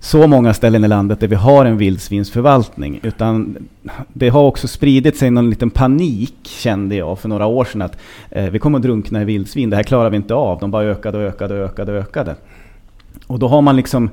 [0.00, 3.00] så många ställen i landet där vi har en vildsvinsförvaltning.
[3.02, 3.56] Utan
[4.12, 7.98] det har också spridit sig någon liten panik, kände jag för några år sedan, att
[8.30, 10.58] eh, vi kommer att drunkna i vildsvin, det här klarar vi inte av.
[10.58, 12.34] De bara ökade och ökade och ökade och ökade.
[13.26, 14.10] Och då har man liksom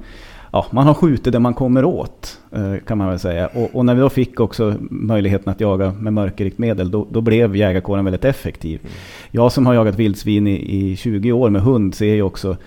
[0.56, 3.48] Ja, man har skjutit det man kommer åt, eh, kan man väl säga.
[3.48, 7.56] Och, och, när vi då fick också möjligheten att jaga med mörkerriktmedel, då, då blev
[7.56, 8.80] jägarkåren väldigt effektiv.
[8.84, 8.93] Mm.
[9.32, 12.58] Jag som har jagat vildsvin i, i 20 år med hund ser ju också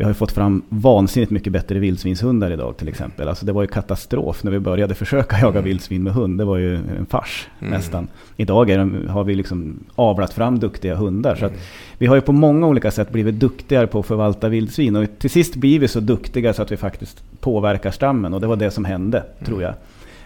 [0.00, 3.28] vi har ju fått fram vansinnigt mycket bättre vildsvinshundar idag till exempel.
[3.28, 5.64] Alltså det var ju katastrof när vi började försöka jaga mm.
[5.64, 6.38] vildsvin med hund.
[6.38, 7.72] Det var ju en fars mm.
[7.72, 8.08] nästan.
[8.36, 11.36] Idag de, har vi liksom avlat fram duktiga hundar.
[11.36, 11.58] Så mm.
[11.98, 14.96] vi har ju på många olika sätt blivit duktigare på att förvalta vildsvin.
[14.96, 18.34] Och till sist blir vi så duktiga så att vi faktiskt påverkar stammen.
[18.34, 19.44] Och det var det som hände, mm.
[19.44, 19.74] tror jag,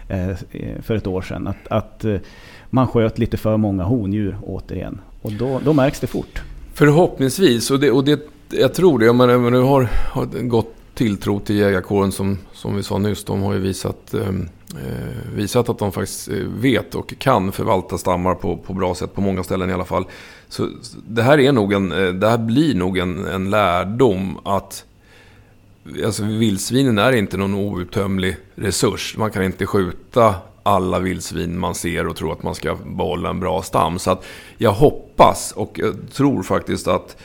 [0.07, 0.35] eh,
[0.81, 1.47] för ett år sedan.
[1.47, 2.17] Att, att eh,
[2.69, 5.01] man sköt lite för många hondjur återigen.
[5.21, 6.41] Och då, då märks det fort.
[6.73, 9.13] Förhoppningsvis, och det, och det jag tror det.
[9.13, 13.23] Men, nu har, har gått tilltro till jägarkåren som, som vi sa nyss.
[13.23, 17.97] De har ju visat, ehm, eh, visat att de faktiskt eh, vet och kan förvalta
[17.97, 20.05] stammar på, på bra sätt på många ställen i alla fall.
[20.47, 20.69] Så
[21.07, 24.85] det här, är nog en, eh, det här blir nog en, en lärdom att
[26.05, 29.17] Alltså vildsvinen är inte någon outtömlig resurs.
[29.17, 33.39] Man kan inte skjuta alla vildsvin man ser och tro att man ska behålla en
[33.39, 33.99] bra stam.
[33.99, 34.25] Så att
[34.57, 37.17] jag hoppas och jag tror faktiskt att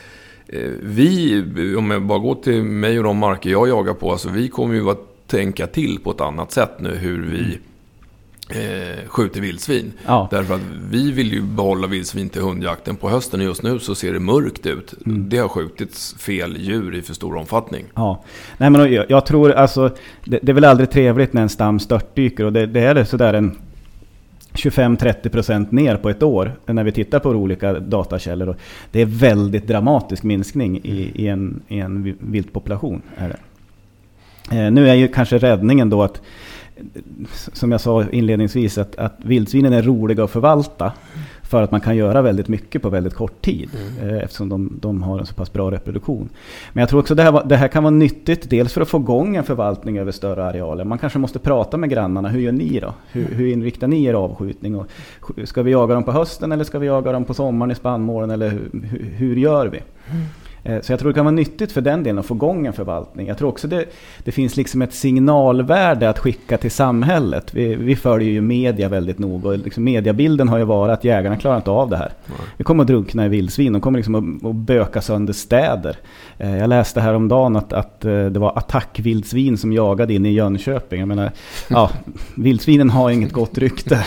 [0.81, 4.47] vi, om jag bara går till mig och de marker jag jagar på, alltså vi
[4.47, 7.59] kommer ju att tänka till på ett annat sätt nu hur vi
[8.49, 9.93] eh, skjuter vildsvin.
[10.05, 10.27] Ja.
[10.31, 10.61] Därför att
[10.91, 12.95] vi vill ju behålla vildsvin till hundjakten.
[12.95, 14.93] På hösten och just nu så ser det mörkt ut.
[15.05, 15.29] Mm.
[15.29, 17.85] Det har skjutits fel djur i för stor omfattning.
[17.95, 18.23] Ja,
[18.57, 19.89] Nej, men jag, jag tror alltså
[20.25, 23.05] det, det, är väl aldrig trevligt när en stam störtdyker och det, det är det
[23.05, 23.57] sådär en
[24.69, 28.55] 25-30% ner på ett år när vi tittar på olika datakällor.
[28.91, 33.01] Det är väldigt dramatisk minskning i, i en, i en viltpopulation.
[33.17, 33.37] Är det.
[34.57, 36.21] Eh, nu är ju kanske räddningen då att
[37.53, 40.93] som jag sa inledningsvis, att, att vildsvinen är roliga att förvalta.
[41.51, 43.69] För att man kan göra väldigt mycket på väldigt kort tid.
[43.99, 44.15] Mm.
[44.15, 46.29] Eh, eftersom de, de, har en så pass bra reproduktion.
[46.73, 48.49] Men jag tror också det här, det här kan vara nyttigt.
[48.49, 50.83] Dels för att få igång en förvaltning över större arealer.
[50.83, 52.29] Man kanske måste prata med grannarna.
[52.29, 52.93] Hur gör ni då?
[53.11, 54.75] Hur, hur inriktar ni er avskjutning?
[54.75, 54.87] Och,
[55.43, 58.31] ska vi jaga dem på hösten eller ska vi jaga dem på sommaren i spannmålen?
[58.31, 58.71] Eller hur,
[59.17, 59.77] hur gör vi?
[59.77, 60.25] Mm.
[60.63, 62.73] Eh, så jag tror det kan vara nyttigt för den delen att få igång en
[62.73, 63.27] förvaltning.
[63.27, 63.85] Jag tror också det,
[64.23, 67.53] det finns liksom ett signalvärde att skicka till samhället.
[67.53, 71.37] Vi, vi följer ju media väldigt noga och liksom mediabilden har ju varit att jägarna
[71.37, 72.11] klarar inte av det här.
[72.25, 72.37] Nej.
[72.57, 75.97] Vi kommer att drunkna i vildsvin, de kommer liksom att, att böka sönder städer.
[76.37, 80.99] Eh, jag läste häromdagen att, att eh, det var attackvildsvin som jagade in i Jönköping.
[80.99, 81.31] Jag menar,
[81.69, 81.89] ja,
[82.35, 84.05] vildsvinen har inget gott rykte,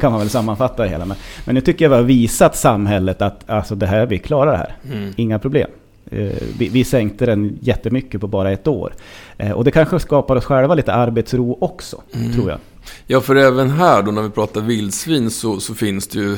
[0.00, 1.16] kan man väl sammanfatta det hela med.
[1.44, 4.58] Men nu tycker jag vi har visat samhället att alltså det här, vi klarar det
[4.58, 4.76] här.
[4.92, 5.12] Mm.
[5.16, 5.70] Inga problem.
[6.10, 8.94] Eh, vi, vi sänkte den jättemycket på bara ett år.
[9.38, 12.32] Eh, och det kanske skapar oss själva lite arbetsro också, mm.
[12.32, 12.58] tror jag.
[13.06, 16.36] Ja, för även här då när vi pratar vildsvin så, så finns det ju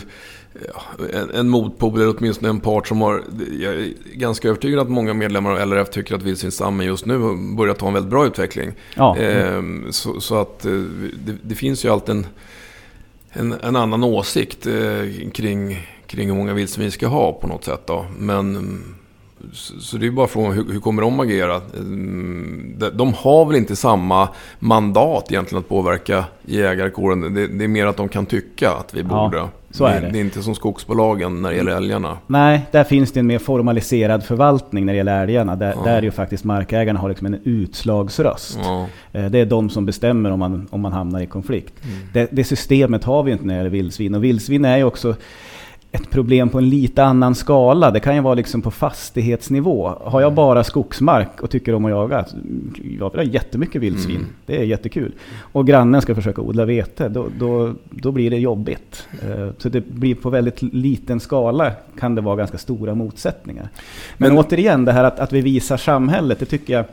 [1.12, 3.22] en, en motpol, eller åtminstone en part som har...
[3.60, 7.18] Jag är ganska övertygad att många medlemmar av LRF tycker att vildsvinsstammen just nu
[7.56, 8.72] börjar ta en väldigt bra utveckling.
[8.94, 9.16] Ja.
[9.16, 10.72] Eh, så, så, att eh,
[11.24, 12.26] det, det, finns ju alltid en,
[13.30, 14.66] en, en annan åsikt
[15.32, 17.86] kring, kring hur många vildsvin vi ska ha på något sätt.
[17.86, 18.06] Då.
[18.18, 18.82] Men
[19.52, 21.60] så det är bara frågan, hur, hur kommer de agera?
[21.74, 24.28] Mm, de har väl inte samma
[24.58, 27.34] mandat egentligen att påverka jägarkåren.
[27.34, 29.36] Det, det är mer att de kan tycka att vi borde.
[29.36, 30.10] Ja, så är det.
[30.10, 32.18] det är inte som skogsbolagen när det gäller älgarna.
[32.26, 35.56] Nej, där finns det en mer formaliserad förvaltning när det gäller älgarna.
[35.56, 35.82] Där, ja.
[35.84, 38.58] där ju faktiskt markägarna har liksom en utslagsröst.
[38.62, 38.86] Ja.
[39.12, 41.74] Eh, det är de som bestämmer om man, om man hamnar i konflikt.
[41.84, 41.98] Mm.
[42.12, 44.14] Det, det, systemet har vi inte när det gäller vildsvin.
[44.14, 45.14] Och vildsvin är ju också
[45.96, 47.90] ett problem på en lite annan skala.
[47.90, 49.88] Det kan ju vara liksom på fastighetsnivå.
[50.04, 52.24] Har jag bara skogsmark och tycker om att jaga,
[52.98, 54.16] jag vill ha jättemycket vildsvin.
[54.16, 54.28] Mm.
[54.46, 55.12] Det är jättekul.
[55.38, 59.08] Och grannen ska försöka odla vete, då, då, då blir det jobbigt.
[59.22, 63.68] Eh, så det blir på väldigt liten skala kan det vara ganska stora motsättningar.
[64.16, 66.84] Men, Men återigen, det här att, att vi visar samhället, det tycker jag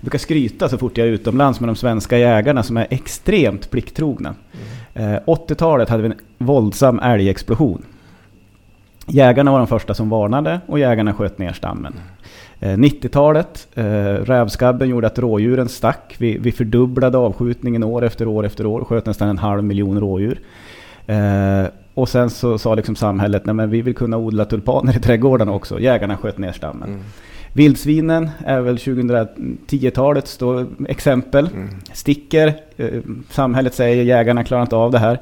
[0.00, 3.70] jag brukar skryta så fort jag är utomlands med de svenska jägarna som är extremt
[3.70, 4.34] plikttrogna.
[4.94, 5.20] Mm.
[5.26, 7.82] 80-talet hade vi en våldsam älgexplosion.
[9.12, 11.94] Jägarna var de första som varnade och jägarna sköt ner stammen.
[12.60, 16.16] 90-talet, eh, eh, rävskabben gjorde att rådjuren stack.
[16.18, 20.40] Vi, vi fördubblade avskjutningen år efter år efter år, sköt nästan en halv miljon rådjur.
[21.06, 25.00] Eh, och sen så sa liksom samhället, nej men vi vill kunna odla tulpaner i
[25.00, 25.80] trädgårdarna också.
[25.80, 26.88] Jägarna sköt ner stammen.
[26.88, 27.02] Mm.
[27.52, 30.38] Vildsvinen är väl 2010-talets
[30.88, 31.48] exempel.
[31.54, 31.68] Mm.
[31.92, 35.18] Sticker, eh, samhället säger jägarna klarar inte av det här.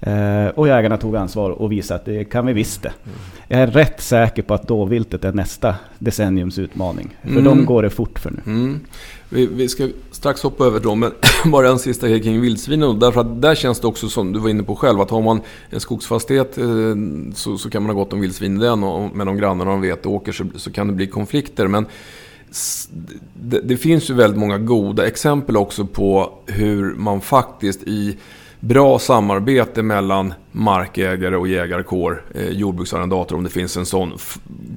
[0.00, 2.92] Eh, och jägarna tog ansvar och visade att det kan vi visst det.
[3.04, 3.18] Mm.
[3.48, 7.16] Jag är rätt säker på att dåviltet är nästa decenniums utmaning.
[7.22, 7.44] För mm.
[7.44, 8.40] de går det fort för nu.
[8.46, 8.80] Mm.
[9.28, 11.12] Vi, vi, ska strax hoppa över dem, men
[11.52, 12.98] bara en sista grej kring vildsvinen.
[12.98, 15.40] Därför att där känns det också som du var inne på själv, att har man
[15.70, 16.64] en skogsfastighet eh,
[17.34, 18.84] så, så kan man ha gott om vildsvin i den.
[18.84, 21.66] Och, men om grannarna har veteåker så, så kan det bli konflikter.
[21.66, 21.86] Men
[23.34, 28.16] det, det finns ju väldigt många goda exempel också på hur man faktiskt i
[28.60, 34.12] bra samarbete mellan markägare och jägarkår, eh, jordbruksarrendator om det finns en sån,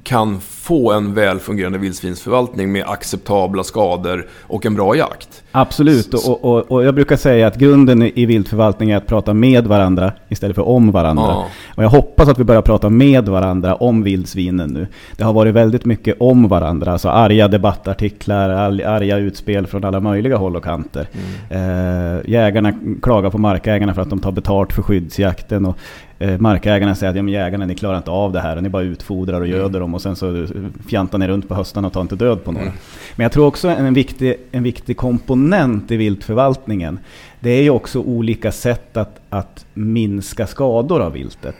[0.02, 5.42] kan få en väl fungerande vildsvinsförvaltning med acceptabla skador och en bra jakt.
[5.52, 9.66] Absolut, och, och, och jag brukar säga att grunden i viltförvaltning är att prata med
[9.66, 11.24] varandra istället för om varandra.
[11.28, 11.46] Ja.
[11.76, 14.86] Och jag hoppas att vi börjar prata med varandra om vildsvinen nu.
[15.16, 20.36] Det har varit väldigt mycket om varandra, alltså arga debattartiklar, arga utspel från alla möjliga
[20.36, 21.08] håll och kanter.
[21.12, 22.16] Mm.
[22.16, 25.78] Eh, jägarna klagar på markägarna för att de tar betalt för skyddsjakten och
[26.18, 28.68] eh, markägarna säger att ja, men jägarna ni klarar inte av det här och ni
[28.68, 29.58] bara utfodrar och mm.
[29.58, 30.46] göder dem och sen så
[30.88, 32.66] fjantar ni runt på höstarna och tar inte död på några.
[32.66, 32.78] Mm.
[33.16, 36.98] Men jag tror också en viktig, en viktig komponent i viltförvaltningen
[37.40, 41.56] det är ju också olika sätt att, att minska skador av viltet.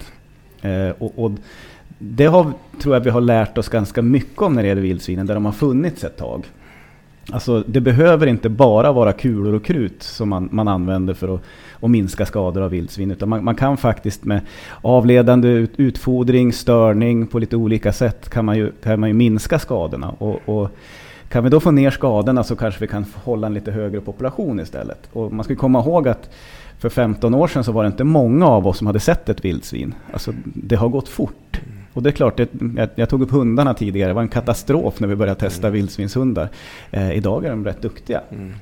[0.62, 1.32] Eh, och, och,
[1.98, 5.26] det har, tror jag vi har lärt oss ganska mycket om när det gäller vildsvinen,
[5.26, 6.44] där de har funnits ett tag.
[7.32, 11.40] Alltså det behöver inte bara vara kulor och krut som man, man använder för att,
[11.80, 13.10] och minska skador av vildsvin.
[13.10, 14.40] Utan man, man, kan faktiskt med
[14.82, 20.10] avledande utfodring, störning på lite olika sätt kan man ju, kan man ju minska skadorna.
[20.18, 20.70] Och, och
[21.28, 24.60] kan vi då få ner skadorna så kanske vi kan hålla en lite högre population
[24.60, 25.08] istället.
[25.12, 26.30] Och man ska komma ihåg att
[26.78, 29.44] för 15 år sedan så var det inte många av oss som hade sett ett
[29.44, 29.94] vildsvin.
[30.12, 31.60] Alltså det har gått fort.
[31.92, 34.10] Och det är klart, det, jag, jag, tog upp hundarna tidigare.
[34.10, 35.72] Det var en katastrof när vi började testa mm.
[35.72, 36.48] vildsvinshundar.
[36.90, 38.20] Eh, idag är de rätt duktiga.
[38.30, 38.54] Mm.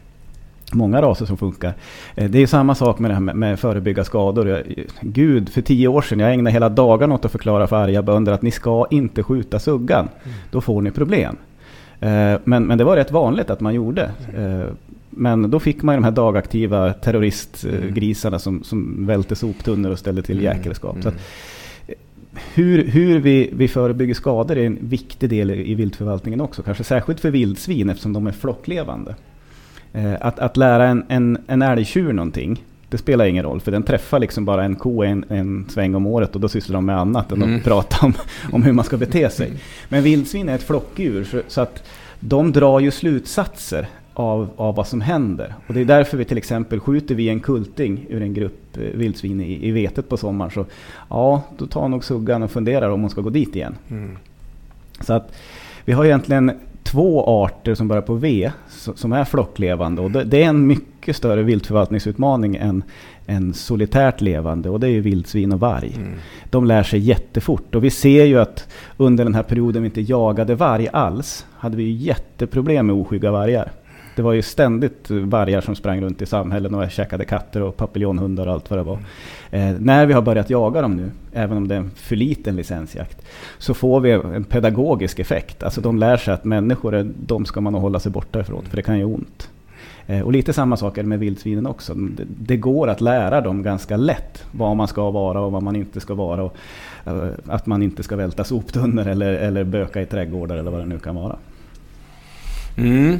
[0.72, 1.74] Många raser som funkar.
[2.14, 4.48] Eh, det är samma sak med det här med, med förebygga skador.
[4.48, 4.62] Jag,
[5.00, 8.32] Gud, för tio år sedan, jag ägnade hela dagen åt att förklara för arga bönder
[8.32, 10.08] att ni ska inte skjuta suggan.
[10.24, 10.36] Mm.
[10.50, 11.36] Då får ni problem.
[12.00, 14.10] Eh, men, men det var rätt vanligt att man gjorde.
[14.36, 14.74] Eh,
[15.10, 20.38] men då fick man de här dagaktiva terroristgrisarna som, som välte soptunnor och ställde till
[20.38, 20.44] mm.
[20.44, 20.96] jäkelskap.
[21.02, 21.14] Så att,
[22.54, 26.62] hur, hur vi, vi förebygger skador är en viktig del i viltförvaltningen också.
[26.62, 29.14] Kanske särskilt för vildsvin eftersom de är flocklevande.
[29.92, 33.60] Eh, att, att lära en, en, en älgtjur någonting, det spelar ingen roll.
[33.60, 36.74] För den träffar liksom bara en ko en, en sväng om året och då sysslar
[36.74, 37.56] de med annat än mm.
[37.56, 38.14] att prata om,
[38.52, 39.52] om hur man ska bete sig.
[39.88, 41.82] Men vildsvin är ett flockdjur så, så att
[42.20, 45.54] de drar ju slutsatser av, av vad som händer.
[45.66, 48.82] Och det är därför vi till exempel skjuter vi en kulting ur en grupp eh,
[48.82, 50.50] vildsvin i, i vetet på sommaren.
[50.50, 50.66] Så
[51.10, 53.76] ja, då tar nog suggan och funderar om hon ska gå dit igen.
[53.90, 54.16] Mm.
[55.00, 55.32] Så att
[55.84, 56.52] vi har egentligen
[56.90, 60.02] två arter som börjar på V som är flocklevande.
[60.02, 62.82] Och det är en mycket större viltförvaltningsutmaning än,
[63.26, 65.92] än solitärt levande och det är ju vildsvin och varg.
[65.96, 66.12] Mm.
[66.50, 70.00] De lär sig jättefort och vi ser ju att under den här perioden vi inte
[70.00, 73.72] jagade varg alls hade vi jätteproblem med oskygga vargar.
[74.18, 78.46] Det var ju ständigt vargar som sprang runt i samhällen och käkade katter och papiljonhundar
[78.46, 78.98] och allt vad det var.
[79.50, 82.56] Eh, när vi har börjat jaga dem nu, även om det är en för liten
[82.56, 83.26] licensjakt,
[83.58, 85.62] så får vi en pedagogisk effekt.
[85.62, 88.82] Alltså de lär sig att människor, de ska man hålla sig borta ifrån, för det
[88.82, 89.50] kan göra ont.
[90.06, 91.94] Eh, och lite samma sak är det med vildsvinen också.
[91.94, 95.76] Det, det, går att lära dem ganska lätt vad man ska vara och vad man
[95.76, 96.42] inte ska vara.
[96.42, 96.56] Och,
[97.04, 100.86] eh, att man inte ska välta soptunnor eller, eller böka i trädgårdar eller vad det
[100.86, 101.36] nu kan vara.
[102.76, 103.18] Mm.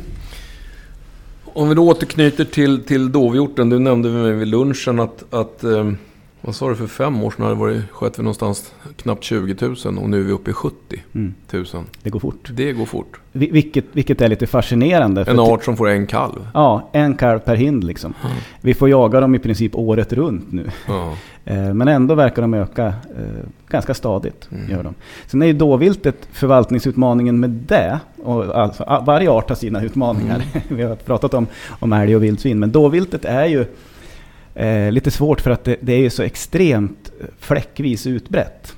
[1.52, 3.70] Om vi då återknyter till, till dovhjorten.
[3.70, 5.92] Du nämnde vid lunchen att, att eh,
[6.40, 9.56] vad sa du, för fem år sedan hade det varit, sköt vi någonstans knappt 20
[9.84, 11.66] 000 och nu är vi uppe i 70 000.
[11.74, 11.86] Mm.
[12.02, 12.48] Det går fort.
[12.52, 13.20] Det går fort.
[13.32, 15.24] Vilket, vilket är lite fascinerande.
[15.28, 16.48] En art som får en kalv.
[16.54, 18.14] Ja, en kalv per hind liksom.
[18.24, 18.36] Mm.
[18.60, 20.70] Vi får jaga dem i princip året runt nu.
[20.88, 21.14] Mm.
[21.78, 24.48] Men ändå verkar de öka eh, ganska stadigt.
[24.52, 24.70] Mm.
[24.70, 24.94] Gör de.
[25.26, 28.00] Sen är ju dåviltet förvaltningsutmaningen med det.
[28.16, 30.42] Och alltså, varje art har sina utmaningar.
[30.52, 30.62] Mm.
[30.68, 32.58] Vi har pratat om, om älg och vildsvin.
[32.58, 33.64] Men dåviltet är ju
[34.58, 38.74] eh, lite svårt för att det, det är ju så extremt eh, fläckvis utbrett.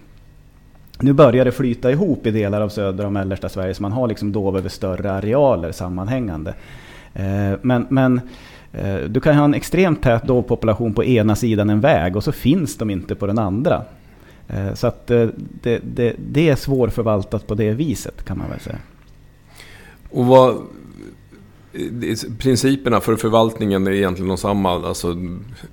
[1.00, 4.08] Nu börjar det flyta ihop i delar av södra och mellersta Sverige så man har
[4.08, 6.54] liksom dov över större arealer sammanhängande.
[7.14, 8.20] Eh, men, men
[8.72, 12.32] eh, du kan ha en extremt tät dovpopulation på ena sidan en väg och så
[12.32, 13.84] finns de inte på den andra.
[14.48, 15.28] Eh, så att eh,
[15.62, 18.78] det, det, det är svårförvaltat på det viset kan man väl säga.
[20.10, 20.56] Och vad,
[22.38, 24.70] principerna för förvaltningen är egentligen de samma.
[24.70, 25.16] Alltså,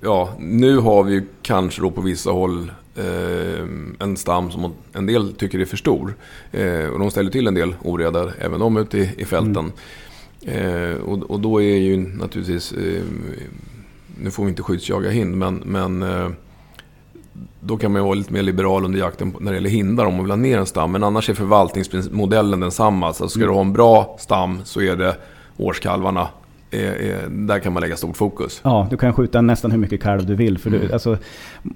[0.01, 3.65] ja, nu har vi kanske då på vissa håll eh,
[3.99, 6.15] en stam som en del tycker är för stor.
[6.51, 9.71] Eh, och de ställer till en del oreda, även de ute i, i fälten.
[10.45, 10.91] Mm.
[10.91, 13.03] Eh, och, och, då är ju naturligtvis, eh,
[14.21, 16.29] nu får vi inte skyddsjaga hind, men, men eh,
[17.59, 20.23] då kan man vara lite mer liberal under jakten när det gäller hindar om man
[20.23, 20.91] vill ha ner en stam.
[20.91, 23.13] Men annars är förvaltningsmodellen densamma.
[23.13, 23.47] Så ska mm.
[23.47, 25.17] du ha en bra stam så är det
[25.57, 26.27] årskalvarna
[26.71, 28.61] är, är, där kan man lägga stort fokus.
[28.63, 30.57] Ja, du kan skjuta nästan hur mycket kalv du vill.
[30.57, 30.93] För du, mm.
[30.93, 31.17] alltså,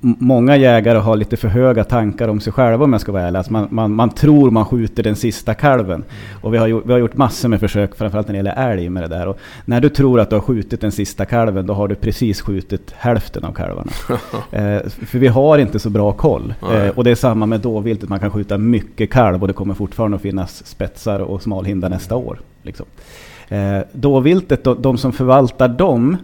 [0.02, 3.38] många jägare har lite för höga tankar om sig själva om jag ska vara ärlig.
[3.38, 5.96] Alltså man, man, man tror man skjuter den sista kalven.
[5.96, 6.06] Mm.
[6.42, 8.90] Och vi har, gjort, vi har gjort massor med försök, framförallt när det gäller älg
[8.90, 9.28] med det där.
[9.28, 12.42] Och när du tror att du har skjutit den sista kalven, då har du precis
[12.42, 13.92] skjutit hälften av kalvarna.
[14.52, 16.54] eh, för vi har inte så bra koll.
[16.74, 19.74] Eh, och det är samma med dåviltet, man kan skjuta mycket kalv och det kommer
[19.74, 22.40] fortfarande att finnas spetsar och smalhindar nästa år.
[22.64, 22.86] Liksom.
[23.52, 26.18] Eh, dåviltet, de, de som förvaltar dem,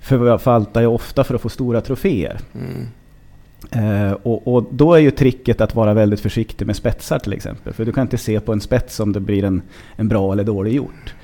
[0.00, 2.40] förvaltar ju ofta för att få stora troféer.
[2.54, 2.86] Mm.
[3.70, 7.72] Eh, och, och, då är ju tricket att vara väldigt försiktig med spetsar till exempel.
[7.72, 9.62] För du kan inte se på en spets om det blir en,
[9.96, 11.14] en bra eller dålig hjort.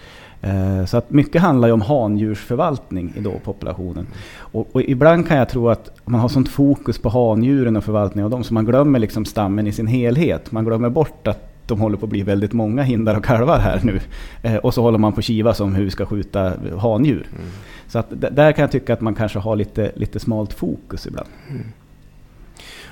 [0.41, 4.07] Eh, så att mycket handlar ju om handjursförvaltning i då populationen.
[4.37, 8.25] Och, och, ibland kan jag tro att man har sånt fokus på handjuren och förvaltning
[8.25, 10.53] av dem så man glömmer liksom stammen i sin helhet.
[10.53, 13.81] Man glömmer bort att de håller på att bli väldigt många hindar och kalvar här
[13.83, 14.01] nu.
[14.43, 17.27] Eh, och så håller man på kiva som hur vi ska skjuta handjur.
[17.33, 17.51] Mm.
[17.89, 21.29] Så att där kan jag tycka att man kanske har lite, lite smalt fokus ibland.
[21.51, 21.63] Mm.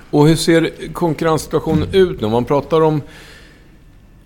[0.09, 2.27] Och hur ser konkurrenssituationen ut nu?
[2.27, 3.01] Man pratar om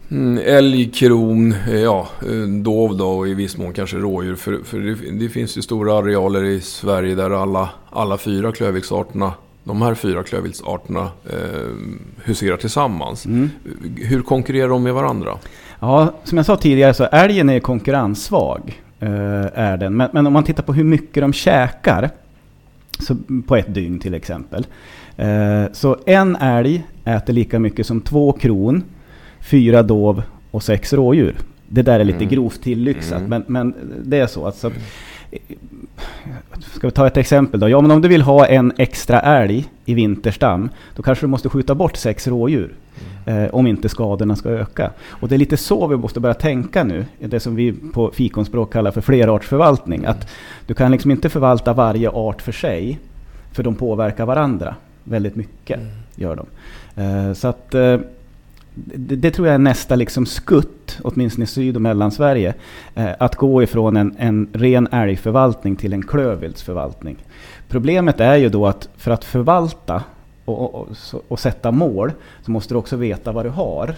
[0.09, 4.35] Mm, älg, kron, eh, ja, eh, dov då och i viss mån kanske rådjur.
[4.35, 9.33] För, för det, det, finns ju stora arealer i Sverige där alla, alla fyra klövviltsarterna
[9.67, 11.71] de här fyra klövviltsarterna eh,
[12.23, 13.25] huserar tillsammans.
[13.25, 13.49] Mm.
[13.95, 15.37] Hur konkurrerar de med varandra?
[15.79, 18.81] Ja, som jag sa tidigare så älgen är konkurrenssvag.
[18.99, 19.09] Eh,
[19.53, 19.95] är den.
[19.95, 22.09] Men, men, om man tittar på hur mycket de käkar
[22.99, 23.15] så,
[23.47, 24.67] på ett dygn till exempel.
[25.17, 28.83] Eh, så en älg äter lika mycket som två kron,
[29.39, 31.35] fyra dov och sex rådjur.
[31.67, 32.29] Det där är lite mm.
[32.29, 33.29] grovt tillyxat, mm.
[33.29, 34.45] men, men det är så.
[34.45, 34.71] Alltså,
[36.59, 37.69] Ska vi ta ett exempel då?
[37.69, 41.49] Ja, men om du vill ha en extra älg i vinterstam, då kanske du måste
[41.49, 42.73] skjuta bort sex rådjur.
[43.25, 43.43] Mm.
[43.43, 44.91] Eh, om inte skadorna ska öka.
[45.09, 47.05] Och det är lite så vi måste börja tänka nu.
[47.19, 49.99] Det som vi på fikonspråk kallar för flerartsförvaltning.
[49.99, 50.11] Mm.
[50.11, 50.29] Att
[50.65, 52.99] du kan liksom inte förvalta varje art för sig.
[53.51, 55.79] För de påverkar varandra väldigt mycket.
[55.79, 55.91] Mm.
[56.15, 56.45] Gör de.
[57.01, 57.73] Eh, så att...
[57.73, 57.97] Eh,
[58.85, 62.53] det, det, tror jag är nästa liksom skutt, åtminstone i Syd och Mellansverige.
[62.95, 67.17] Eh, att gå ifrån en, en ren älgförvaltning till en klövviltsförvaltning.
[67.69, 70.03] Problemet är ju då att för att förvalta
[70.45, 70.75] och, och,
[71.13, 72.11] och, och, sätta mål
[72.45, 73.95] så måste du också veta vad du har.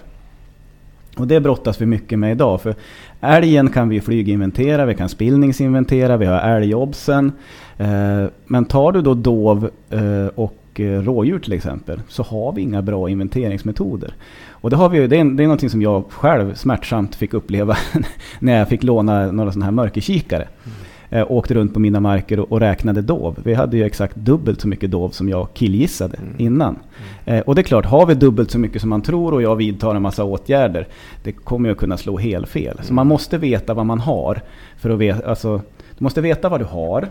[1.17, 2.61] Och det brottas vi mycket med idag.
[2.61, 2.75] För
[3.21, 7.31] älgen kan vi flyginventera, vi kan spillningsinventera, vi har älgobsen.
[7.77, 12.61] Eh, men tar du då dov eh, och eh, rådjur till exempel så har vi
[12.61, 14.13] inga bra inventeringsmetoder.
[14.61, 17.77] Och det, har vi, det, är, det är någonting som jag själv smärtsamt fick uppleva
[18.39, 20.47] när jag fick låna några sådana här mörkerkikare.
[20.63, 20.75] Mm.
[21.11, 23.39] Eh, åkte runt på mina marker och, och, räknade dov.
[23.43, 26.33] Vi hade ju exakt dubbelt så mycket dov som jag killgissade mm.
[26.37, 26.79] innan.
[27.25, 27.39] Mm.
[27.39, 29.55] Eh, och det är klart, har vi dubbelt så mycket som man tror och jag
[29.55, 30.87] vidtar en massa åtgärder,
[31.23, 32.79] det kommer ju att kunna slå helt fel.
[32.83, 34.41] Så man måste veta vad man har.
[34.77, 35.61] För att veta, alltså,
[35.97, 37.07] du måste veta vad du har.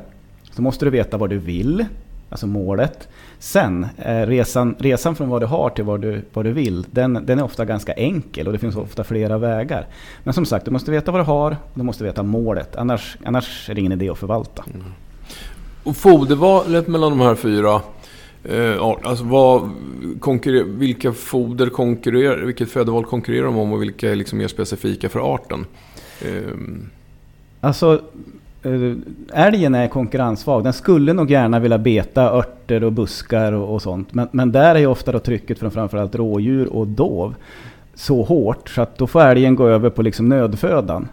[0.50, 1.86] Så måste du veta vad du vill
[2.28, 3.08] alltså målet.
[3.38, 7.26] Sen, eh, resan, resan från vad du har till vad du, vad du vill, den,
[7.26, 9.86] den är ofta ganska enkel och det finns ofta flera vägar.
[10.24, 12.76] Men som sagt, du måste veta vad du har och du måste veta målet.
[12.76, 14.64] Annars, annars är det ingen idé att förvalta.
[14.74, 14.86] Mm.
[15.84, 17.80] Och fodervalet mellan de här fyra
[18.44, 19.70] Eh, alltså vad
[20.66, 25.34] vilka foder konkurrerar, vilket födoval konkurrerar de om och vilka är liksom mer specifika för
[25.34, 25.66] arten?
[26.22, 26.52] Eh.
[27.60, 28.02] Alltså
[28.68, 28.92] Eh,
[29.32, 30.64] älgen är konkurrenssvag.
[30.64, 34.14] Den skulle nog gärna vilja beta örter och buskar och, och sånt.
[34.14, 37.34] Men, men, där är ju ofta då trycket från framförallt rådjur och dov
[37.94, 41.08] så hårt så att då får älgen gå över på liksom nödfödan.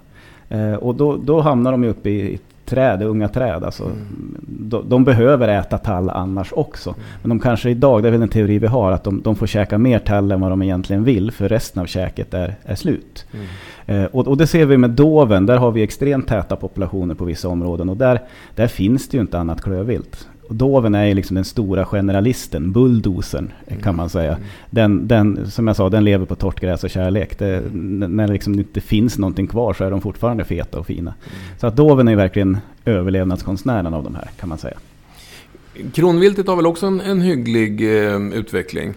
[0.49, 3.63] Eh, och då, då hamnar de ju uppe i träd, unga träd.
[3.63, 4.37] Alltså, mm.
[4.47, 6.89] de, de, behöver äta tall annars också.
[6.89, 7.01] Mm.
[7.21, 9.47] Men de kanske idag, det är väl en teori vi har, att de, de, får
[9.47, 11.31] käka mer tall än vad de egentligen vill.
[11.31, 13.25] För resten av käket är, är slut.
[13.33, 13.45] Mm.
[13.85, 15.45] Eh, och, och, det ser vi med doven.
[15.45, 17.89] Där har vi extremt täta populationer på vissa områden.
[17.89, 18.21] Och där,
[18.55, 20.27] där finns det ju inte annat klövvilt.
[20.49, 23.95] Och doven är ju liksom den stora generalisten, bulldozern kan mm.
[23.95, 24.37] man säga.
[24.69, 27.39] Den, den, som jag sa, den lever på torrt gräs och kärlek.
[27.39, 31.13] Det, när det liksom inte finns någonting kvar så är de fortfarande feta och fina.
[31.23, 31.59] Mm.
[31.59, 34.77] Så att doven är verkligen överlevnadskonstnären av de här kan man säga.
[35.93, 38.93] Kronviltet har väl också en, en hygglig eh, utveckling?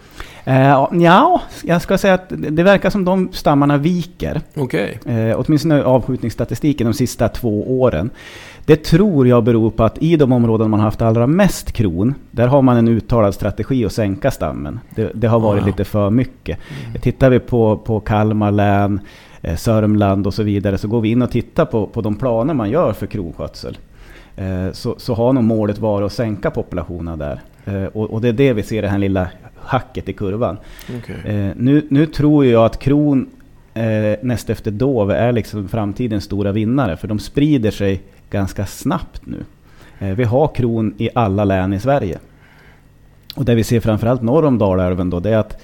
[0.47, 4.41] Uh, ja, jag ska säga att det verkar som de stammarna viker.
[4.55, 4.95] Okay.
[5.09, 8.11] Uh, åtminstone avskjutningsstatistiken de sista två åren.
[8.69, 12.47] Det tror jag beror på att i de områden man haft allra mest kron, där
[12.47, 14.81] har man en uttalad strategi att sänka stammen.
[14.95, 15.67] Det, det har varit wow.
[15.67, 16.59] lite för mycket.
[16.89, 17.01] Mm.
[17.01, 19.01] Tittar vi på, på Kalmar län,
[19.43, 22.55] eh, Sörmland och så vidare, så går vi in och tittar på, på de planer
[22.55, 23.79] man gör för kronskötsel.
[24.37, 27.41] Eh, så, så har nog målet varit att sänka populationen där.
[27.65, 30.57] Eh, och, och, det är det vi ser, det här lilla hacket i kurvan.
[30.99, 31.53] Okay.
[31.57, 33.31] Nu, nu tror jag att kron
[34.21, 36.97] näst efter dov är liksom framtidens stora vinnare.
[36.97, 39.45] För de sprider sig ganska snabbt nu.
[39.99, 42.19] Eh, vi har kron i alla län i Sverige.
[43.37, 45.63] Och det vi ser framförallt norr om Dalälven då, det är att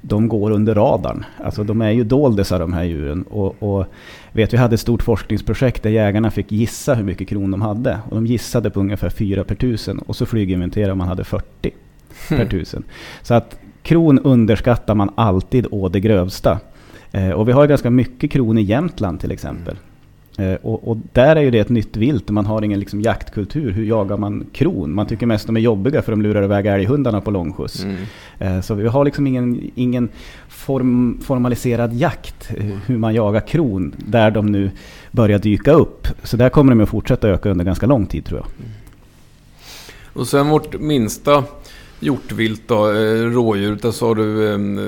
[0.00, 1.24] de går under radarn.
[1.44, 3.22] Alltså de är ju doldisar de här djuren.
[3.22, 3.86] Och, och,
[4.32, 7.98] vet, vi hade ett stort forskningsprojekt där jägarna fick gissa hur mycket kron de hade.
[8.08, 9.98] Och de gissade på ungefär 4 per tusen.
[9.98, 11.70] Och så flyginventerade man hade 40
[12.28, 12.48] per hmm.
[12.48, 12.84] tusen.
[13.22, 16.58] Så att kron underskattar man alltid å det grövsta.
[17.12, 19.76] Eh, och vi har ganska mycket kron i Jämtland till exempel.
[20.38, 22.30] Eh, och, och, där är ju det ett nytt vilt.
[22.30, 23.72] Man har ingen liksom jaktkultur.
[23.72, 24.94] Hur jagar man kron?
[24.94, 27.84] Man tycker mest de är jobbiga för de lurar iväg älghundarna på långskjuts.
[27.84, 27.96] Mm.
[28.38, 30.08] Eh, så vi har liksom ingen, ingen
[30.48, 34.70] form, formaliserad jakt eh, hur man jagar kron där de nu
[35.10, 36.08] börjar dyka upp.
[36.22, 38.48] Så där kommer de att fortsätta öka under ganska lång tid tror jag.
[38.58, 38.72] Mm.
[40.12, 41.44] Och sen vårt minsta
[42.00, 43.78] hjortvilt då, eh, rådjur.
[43.82, 44.80] Där sa du ehm,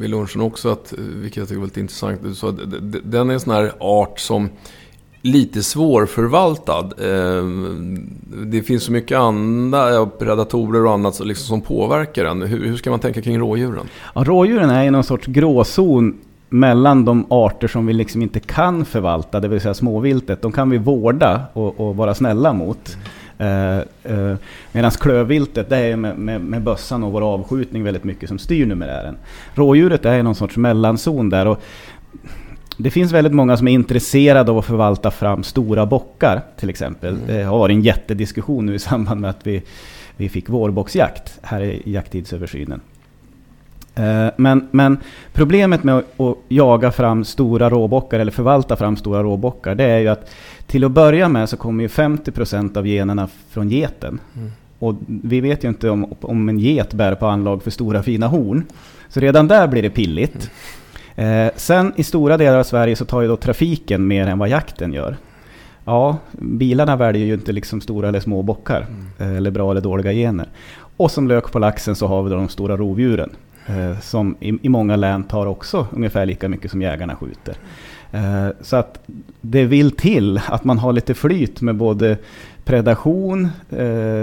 [0.00, 2.58] vid lunchen också, att, eh, vilket jag tycker var väldigt intressant, du sa att
[3.04, 4.48] den är en sån här art som
[5.22, 6.90] lite svårförvaltad.
[7.02, 8.10] Ehm,
[8.46, 12.42] det finns så mycket andra predatorer och annat liksom som påverkar den.
[12.42, 13.86] Hur ska man tänka kring rådjuren?
[14.14, 16.18] Ja, rådjuren är i någon sorts gråzon
[16.48, 20.70] mellan de arter som vi liksom inte kan förvalta, det vill säga småviltet, de kan
[20.70, 22.88] vi vårda och, och vara snälla mot.
[22.94, 23.06] Mm.
[24.72, 28.66] Medan klövviltet, det är med, med, med bössan och vår avskjutning väldigt mycket som styr
[28.66, 29.16] numerären.
[29.54, 31.46] Rådjuret är någon sorts mellanzon där.
[31.46, 31.60] Och
[32.76, 37.14] det finns väldigt många som är intresserade av att förvalta fram stora bockar till exempel.
[37.14, 37.26] Mm.
[37.26, 39.62] Det har varit en jättediskussion nu i samband med att vi,
[40.16, 42.80] vi fick vårboxjakt här i jakttidsöversynen.
[43.96, 44.98] Eh, men, men,
[45.32, 50.08] problemet med att jaga fram stora råbockar eller förvalta fram stora råbockar det är ju
[50.08, 50.30] att
[50.66, 54.20] till att börja med så kommer ju 50% av generna från geten.
[54.36, 54.50] Mm.
[54.78, 58.26] Och vi vet ju inte om, om en get bär på anlag för stora fina
[58.26, 58.64] horn.
[59.08, 60.50] Så redan där blir det pilligt.
[61.14, 61.46] Mm.
[61.46, 64.48] Eh, sen i stora delar av Sverige så tar ju då trafiken mer än vad
[64.48, 65.16] jakten gör.
[65.84, 68.86] Ja, bilarna väljer ju inte liksom stora eller små bockar.
[68.88, 69.32] Mm.
[69.32, 70.48] Eh, eller bra eller dåliga gener.
[70.96, 73.30] Och som lök på laxen så har vi då de stora rovdjuren.
[73.66, 77.56] Eh, som i, i, många län tar också ungefär lika mycket som jägarna skjuter.
[78.12, 79.00] Eh, så att
[79.40, 82.18] det vill till att man har lite flyt med både
[82.64, 84.22] predation, eh,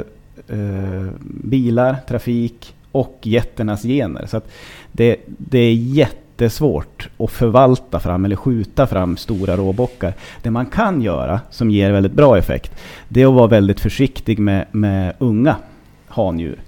[1.22, 4.26] bilar, trafik och getternas gener.
[4.26, 4.52] Så att
[4.92, 10.14] det, det är jättesvårt att förvalta fram eller skjuta fram stora råbockar.
[10.42, 12.72] Det man kan göra som ger väldigt bra effekt,
[13.08, 15.56] det är att vara väldigt försiktig med, med unga
[16.08, 16.60] handjur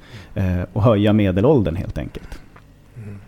[0.73, 2.39] och höja medelåldern helt enkelt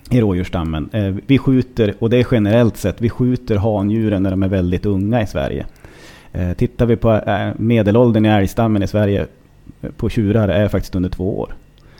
[0.09, 0.89] i rådjursstammen.
[0.93, 4.85] Eh, vi skjuter, och det är generellt sett, vi skjuter handjuren när de är väldigt
[4.85, 5.65] unga i Sverige.
[6.31, 9.27] Eh, tittar vi på eh, medelåldern i älgstammen i Sverige
[9.97, 11.53] på tjurar är faktiskt under två år.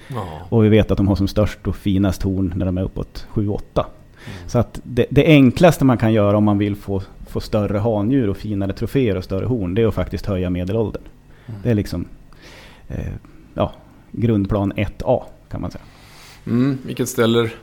[0.08, 0.26] Ja.
[0.50, 3.28] Och vi vet att de har som störst och finast horn när de är uppåt
[3.34, 3.60] 7-8.
[3.76, 3.90] Mm.
[4.48, 8.30] Så att det, det, enklaste man kan göra om man vill få, få större handjur
[8.30, 11.04] och finare troféer och större horn, det är att faktiskt höja medelåldern.
[11.46, 11.62] Mm.
[11.64, 12.06] Det är liksom
[12.88, 13.14] eh,
[13.54, 13.74] ja,
[14.12, 15.84] grundplan 1A kan man säga.
[16.48, 17.54] Mm, vilket ställer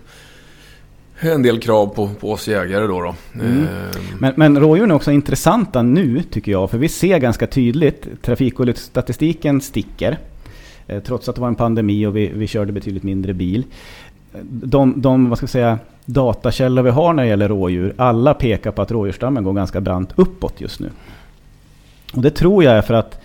[1.21, 3.01] en del krav på, på oss jägare då.
[3.01, 3.15] då.
[3.35, 3.63] Mm.
[3.63, 3.69] Eh.
[4.19, 6.71] Men, men rådjuren är också intressanta nu tycker jag.
[6.71, 10.19] För vi ser ganska tydligt, trafikolycksstatistiken sticker.
[10.87, 13.65] Eh, trots att det var en pandemi och vi, vi körde betydligt mindre bil.
[14.43, 18.71] De, de vad ska jag säga, datakällor vi har när det gäller rådjur, alla pekar
[18.71, 20.91] på att rådjursstammen går ganska brant uppåt just nu.
[22.15, 23.21] Och det tror jag är för att,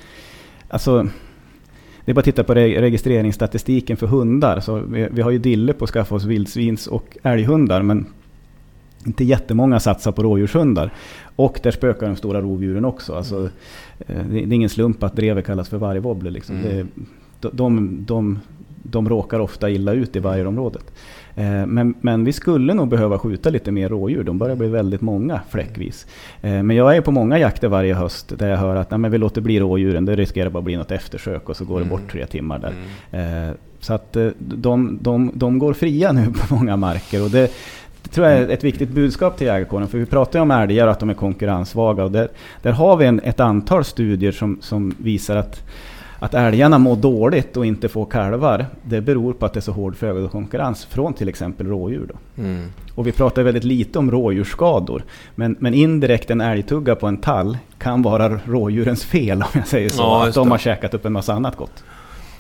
[0.70, 1.08] alltså
[2.10, 4.60] det är bara att titta på registreringsstatistiken för hundar.
[4.60, 7.82] Så vi, vi har ju dille på att skaffa oss vildsvins och älghundar.
[7.82, 8.06] Men
[9.06, 10.94] inte jättemånga satsar på rådjurshundar.
[11.36, 13.14] Och där spökar de stora rovdjuren också.
[13.14, 13.50] Alltså,
[14.00, 16.32] eh, det är ingen slump att drevet kallas för vargvobbler.
[16.32, 16.56] Liksom.
[16.56, 16.88] Mm.
[17.40, 18.40] de, de, de,
[18.84, 20.92] de råkar ofta illa ut i vargområdet.
[21.40, 24.24] Eh, men, men vi skulle nog behöva skjuta lite mer rådjur.
[24.24, 26.08] De börjar bli väldigt många fläckvis.
[26.42, 29.12] Eh, men jag är på många jakter varje höst där jag hör att nej, men
[29.12, 30.06] vi låter bli rådjuren.
[30.06, 32.12] Det riskerar bara att bli något eftersök och så går det bort mm.
[32.12, 32.74] tre timmar där.
[33.12, 33.50] Mm.
[33.50, 37.24] Eh, så att de, de, de går fria nu på många marker.
[37.24, 37.52] Och det,
[38.02, 39.88] det tror jag är ett viktigt budskap till jägarkåren.
[39.88, 42.04] För vi pratar ju om älgar och att de är konkurrenssvaga.
[42.04, 42.30] Och där,
[42.62, 45.64] där har vi en, ett antal studier som, som visar att
[46.20, 49.72] att älgarna mår dåligt och inte får kalvar, det beror på att det är så
[49.72, 52.12] hård födokonkurrens från till exempel rådjur.
[52.38, 52.66] Mm.
[52.96, 55.04] Och vi pratar väldigt lite om rådjursskador.
[55.36, 59.90] Men, men indirekt en älgtugga på en tall kan vara rådjurens fel om jag säger
[59.90, 60.02] så.
[60.02, 61.84] Ja, att de har käkat upp en massa annat gott.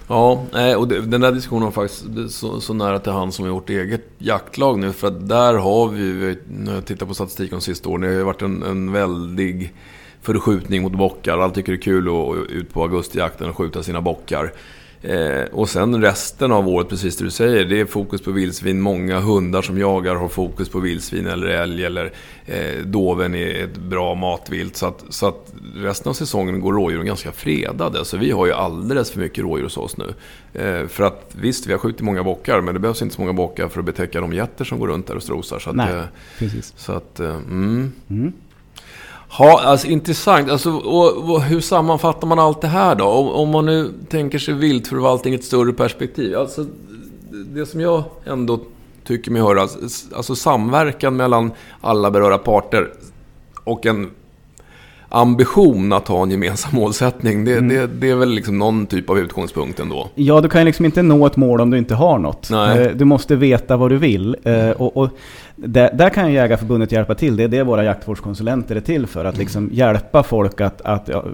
[0.07, 0.45] Ja,
[0.77, 2.05] och den där diskussionen har faktiskt
[2.35, 4.91] så, så nära till hand som vi vårt eget jaktlag nu.
[4.91, 8.23] För att där har vi, när jag tittar på statistiken de sista åren, det har
[8.23, 9.73] varit en, en väldig
[10.21, 11.33] förskjutning mot bockar.
[11.33, 14.53] Alla tycker det är kul att ut på augustijakten och skjuta sina bockar.
[15.01, 18.81] Eh, och sen resten av året, precis det du säger, det är fokus på vildsvin.
[18.81, 22.11] Många hundar som jagar har fokus på vildsvin eller älg eller
[22.45, 24.75] eh, doven är ett bra matvilt.
[24.75, 28.05] Så att, så att resten av säsongen går rådjuren ganska fredade.
[28.05, 30.13] Så vi har ju alldeles för mycket rådjur hos oss nu.
[30.53, 33.33] Eh, för att visst, vi har skjutit många bockar, men det behövs inte så många
[33.33, 35.59] bockar för att betäcka de getter som går runt där och strosar.
[35.59, 36.03] Så att, Nej,
[36.39, 36.73] precis.
[36.77, 37.91] Så att, eh, mm.
[38.09, 38.33] Mm.
[39.37, 40.49] Ja, alltså intressant.
[40.49, 43.05] Alltså, och, och, hur sammanfattar man allt det här då?
[43.05, 46.37] Om, om man nu tänker sig viltförvaltning i ett större perspektiv.
[46.37, 46.65] Alltså,
[47.31, 48.59] det som jag ändå
[49.03, 49.61] tycker mig höra,
[50.15, 51.51] alltså samverkan mellan
[51.81, 52.89] alla berörda parter
[53.63, 54.11] och en
[55.09, 57.45] ambition att ha en gemensam målsättning.
[57.45, 57.67] Det, mm.
[57.69, 60.09] det, det, är väl liksom någon typ av utgångspunkt ändå.
[60.15, 62.49] Ja, du kan ju liksom inte nå ett mål om du inte har något.
[62.49, 62.81] Nej.
[62.81, 64.35] Eh, du måste veta vad du vill.
[64.43, 65.09] Eh, och, och
[65.67, 67.35] där, där, kan ju Jägarförbundet hjälpa till.
[67.35, 69.25] Det är det våra jaktvårdskonsulenter är till för.
[69.25, 69.39] Att mm.
[69.39, 71.25] liksom hjälpa folk att, att ja,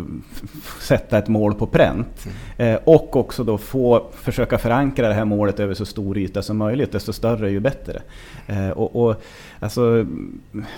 [0.82, 2.28] sätta ett mål på pränt.
[2.58, 2.74] Mm.
[2.74, 6.58] Eh, och också då få försöka förankra det här målet över så stor yta som
[6.58, 6.91] möjligt.
[6.91, 8.01] Desto större ju bättre.
[8.47, 9.22] Eh, och, och,
[9.60, 10.06] alltså,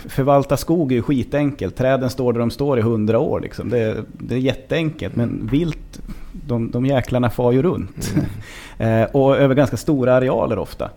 [0.06, 1.76] förvalta skog är ju skitenkelt.
[1.76, 3.40] Träden står där de står i hundra år.
[3.40, 3.70] Liksom.
[3.70, 5.16] Det, det är jätteenkelt.
[5.16, 6.02] Men vilt,
[6.32, 8.12] de, de jäklarna far ju runt.
[8.16, 8.26] Mm.
[8.80, 10.90] Eh, och över ganska stora arealer ofta.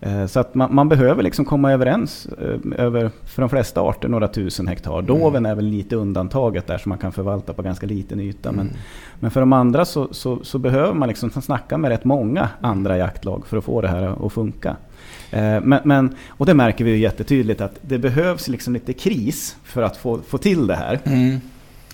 [0.00, 0.28] Mm.
[0.28, 2.28] Så att man, man, behöver liksom komma överens
[2.76, 4.92] över, för de flesta arter, några tusen hektar.
[4.92, 5.06] Mm.
[5.06, 8.48] Doven är väl lite undantaget där som man kan förvalta på ganska liten yta.
[8.48, 8.66] Mm.
[8.66, 8.76] Men,
[9.20, 12.98] men för de andra så, så, så, behöver man liksom snacka med rätt många andra
[12.98, 14.76] jaktlag för att få det här att funka.
[15.30, 19.56] Eh, men, men, och det märker vi ju jättetydligt att det behövs liksom lite kris
[19.64, 21.00] för att få, få till det här.
[21.04, 21.40] Mm.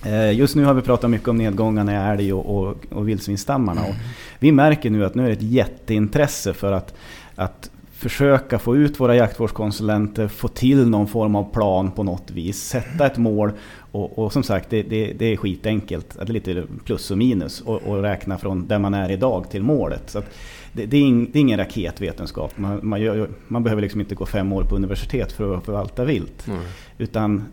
[0.05, 3.85] Eh, just nu har vi pratat mycket om nedgångarna i älg och, och, och vildsvinsstammarna.
[3.85, 3.97] Mm.
[4.39, 6.95] vi märker nu att nu är det ett jätteintresse för att,
[7.35, 7.71] att
[8.03, 13.07] försöka få ut våra jaktvårdskonsulenter, få till någon form av plan på något vis, sätta
[13.07, 13.53] ett mål
[13.93, 17.61] och, och som sagt det, det, det, är skitenkelt, det är lite plus och minus
[17.61, 20.11] och, och, räkna från där man är idag till målet.
[20.11, 20.23] Så
[20.73, 24.15] det, det, är ing, det, är ingen raketvetenskap, man, man, gör, man, behöver liksom inte
[24.15, 26.47] gå fem år på universitet för att förvalta vilt.
[26.47, 26.61] Mm.
[26.99, 27.45] Utan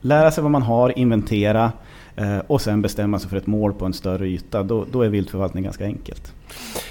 [0.00, 1.72] lära sig vad man har, inventera
[2.16, 4.62] eh, och sen bestämma sig för ett mål på en större yta.
[4.62, 6.32] Då, då är viltförvaltning ganska enkelt.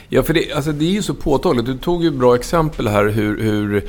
[0.10, 1.66] Ja, för det, alltså det är ju så påtagligt.
[1.66, 3.84] Du tog ju bra exempel här hur, hur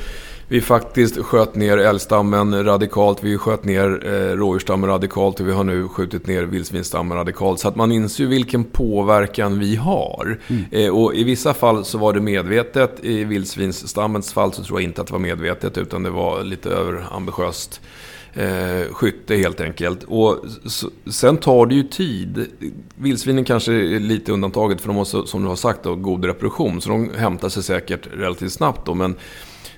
[0.47, 3.23] vi faktiskt sköt ner älgstammen radikalt.
[3.23, 7.59] Vi sköt ner eh, rådjursstammen radikalt och vi har nu skjutit ner vildsvinsstammen radikalt.
[7.59, 10.39] Så att man inser ju vilken påverkan vi har.
[10.47, 10.63] Mm.
[10.71, 12.99] Eh, och i vissa fall så var det medvetet.
[13.01, 16.69] I vildsvinsstammens fall så tror jag inte att det var medvetet utan det var lite
[16.69, 17.81] överambitiöst
[18.33, 20.03] eh, skytte helt enkelt.
[20.03, 22.47] Och så, sen tar det ju tid.
[22.95, 26.81] Vildsvinen kanske är lite undantaget för de har, som du har sagt, då, god reproduktion.
[26.81, 28.85] Så de hämtar sig säkert relativt snabbt.
[28.85, 29.15] Då, men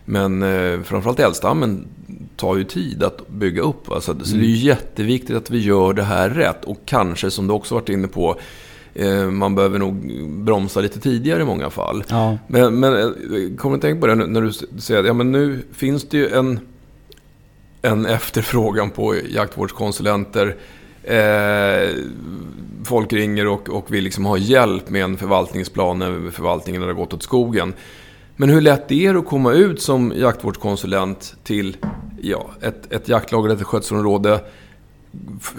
[0.05, 1.87] men eh, framförallt älgstammen
[2.35, 3.91] tar ju tid att bygga upp.
[3.91, 4.25] Alltså, mm.
[4.25, 6.65] Så det är ju jätteviktigt att vi gör det här rätt.
[6.65, 8.39] Och kanske, som du också varit inne på,
[8.93, 9.95] eh, man behöver nog
[10.43, 12.03] bromsa lite tidigare i många fall.
[12.09, 12.37] Ja.
[12.47, 14.51] Men, men eh, kommer du tänka på det när du
[14.81, 16.59] säger att ja, men nu finns det ju en
[17.85, 20.55] en efterfrågan på jaktvårdskonsulenter.
[21.03, 21.89] Eh,
[22.85, 27.13] folk ringer och, och vill liksom ha hjälp med en förvaltningsplan när förvaltningen har gått
[27.13, 27.73] åt skogen.
[28.35, 31.77] Men hur lätt är det att komma ut som jaktvårdskonsulent till
[32.21, 34.39] ja, ett, ett jaktlag eller ett skötselområde?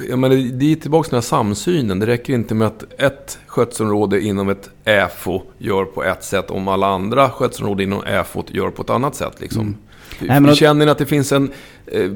[0.09, 1.99] Jag menar, det är tillbaka till den här samsynen.
[1.99, 6.69] Det räcker inte med att ett skötselområde inom ett ÄFO gör på ett sätt om
[6.69, 9.41] alla andra skötselområden inom ÄFO gör på ett annat sätt.
[9.41, 9.63] Liksom.
[9.63, 9.77] Mm.
[10.21, 10.55] Nej, men...
[10.55, 11.51] Känner ni att det finns en...
[11.87, 12.11] Eh,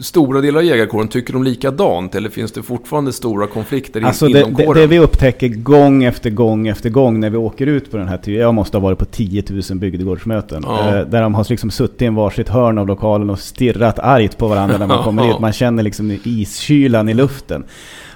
[0.00, 2.14] stora delar av jägarkåren, tycker de likadant?
[2.14, 4.74] Eller finns det fortfarande stora konflikter alltså in, det, inom kåren?
[4.74, 8.08] Det, det vi upptäcker gång efter gång efter gång när vi åker ut på den
[8.08, 8.30] här.
[8.30, 10.62] Jag måste ha varit på 10 000 bygdegårdsmöten.
[10.66, 10.96] Ja.
[10.96, 14.38] Eh, där de har liksom suttit i en varsitt hörn av lokalen och stirrat argt
[14.38, 15.32] på varandra när man kommer ja.
[15.32, 15.40] dit.
[15.40, 17.64] Man känner liksom iskylan i luften.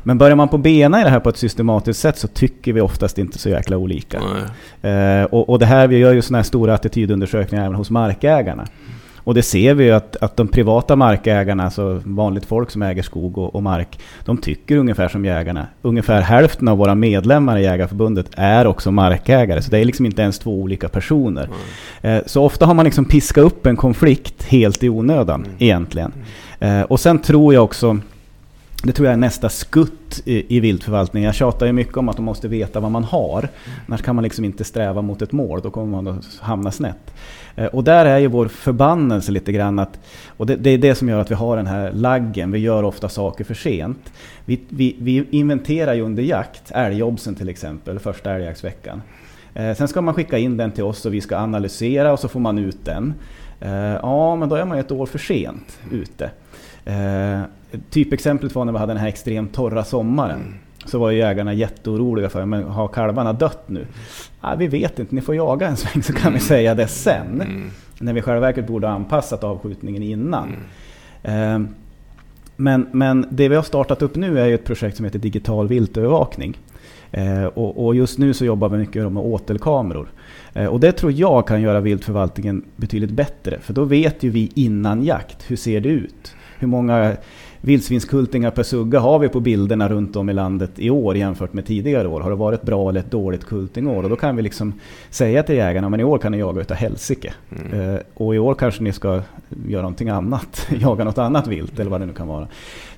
[0.02, 2.80] Men börjar man på bena i det här på ett systematiskt sätt så tycker vi
[2.80, 4.20] oftast inte så jäkla olika.
[4.82, 8.66] Eh, och, och, det här, vi gör ju sådana här stora attitydundersökningar även hos markägarna.
[9.24, 13.02] Och det ser vi ju att, att de privata markägarna, alltså vanligt folk som äger
[13.02, 15.66] skog och, och, mark, de tycker ungefär som jägarna.
[15.82, 20.22] Ungefär hälften av våra medlemmar i Jägarförbundet är också markägare, så det är liksom inte
[20.22, 21.48] ens två olika personer.
[22.02, 22.16] Mm.
[22.16, 25.56] Eh, så ofta har man liksom piskat upp en konflikt helt i onödan mm.
[25.58, 26.12] egentligen.
[26.58, 26.80] Mm.
[26.80, 27.98] Eh, och sen tror jag också
[28.84, 31.26] det tror jag är nästa skutt i, i viltförvaltningen.
[31.26, 33.38] Jag tjatar ju mycket om att man måste veta vad man har.
[33.38, 33.78] Mm.
[33.86, 37.14] Annars kan man liksom inte sträva mot ett mål, då kommer man att hamna snett.
[37.56, 39.98] Eh, och där är ju vår förbannelse lite grann att,
[40.36, 42.82] och det, det, är det som gör att vi har den här laggen, vi gör
[42.82, 44.12] ofta saker för sent.
[44.44, 49.02] Vi, vi, vi inventerar ju under jakt, älgjobsen till exempel, första älgjaktsveckan.
[49.54, 52.28] Eh, sen ska man skicka in den till oss och vi ska analysera och så
[52.28, 53.14] får man ut den.
[53.60, 56.30] Eh, ja, men då är man ju ett år för sent ute.
[57.90, 60.54] Typexemplet var när vi hade den här extremt torra sommaren.
[60.84, 63.86] Så var ju jägarna jätteoroliga för, men har kalvarna dött nu?
[64.40, 66.34] Ja, vi vet inte, ni får jaga en sväng så kan mm.
[66.34, 67.40] vi säga det sen.
[67.40, 67.70] Mm.
[67.98, 70.56] När vi själva verket borde ha anpassat avskjutningen innan.
[71.22, 71.62] Mm.
[71.62, 71.70] Eh,
[72.56, 75.68] men, men det vi har startat upp nu är ju ett projekt som heter digital
[75.68, 76.58] viltövervakning.
[77.10, 80.08] Eh, och, och, just nu så jobbar vi mycket med åtelkameror.
[80.54, 83.58] Eh, och det tror jag kan göra viltförvaltningen betydligt bättre.
[83.60, 86.34] För då vet ju vi innan jakt, hur ser det ut?
[86.62, 87.16] Hur många
[87.60, 91.66] vildsvinskultingar per sugga har vi på bilderna runt om i landet i år jämfört med
[91.66, 92.20] tidigare år?
[92.20, 94.02] Har det varit ett bra eller ett dåligt kultingår?
[94.02, 94.72] Och då kan vi liksom
[95.10, 97.34] säga till jägarna, men i år kan ni jaga utav helsike.
[97.56, 97.94] Mm.
[97.94, 99.20] Eh, och i år kanske ni ska
[99.66, 102.48] göra någonting annat, jaga något annat vilt eller vad det nu kan vara.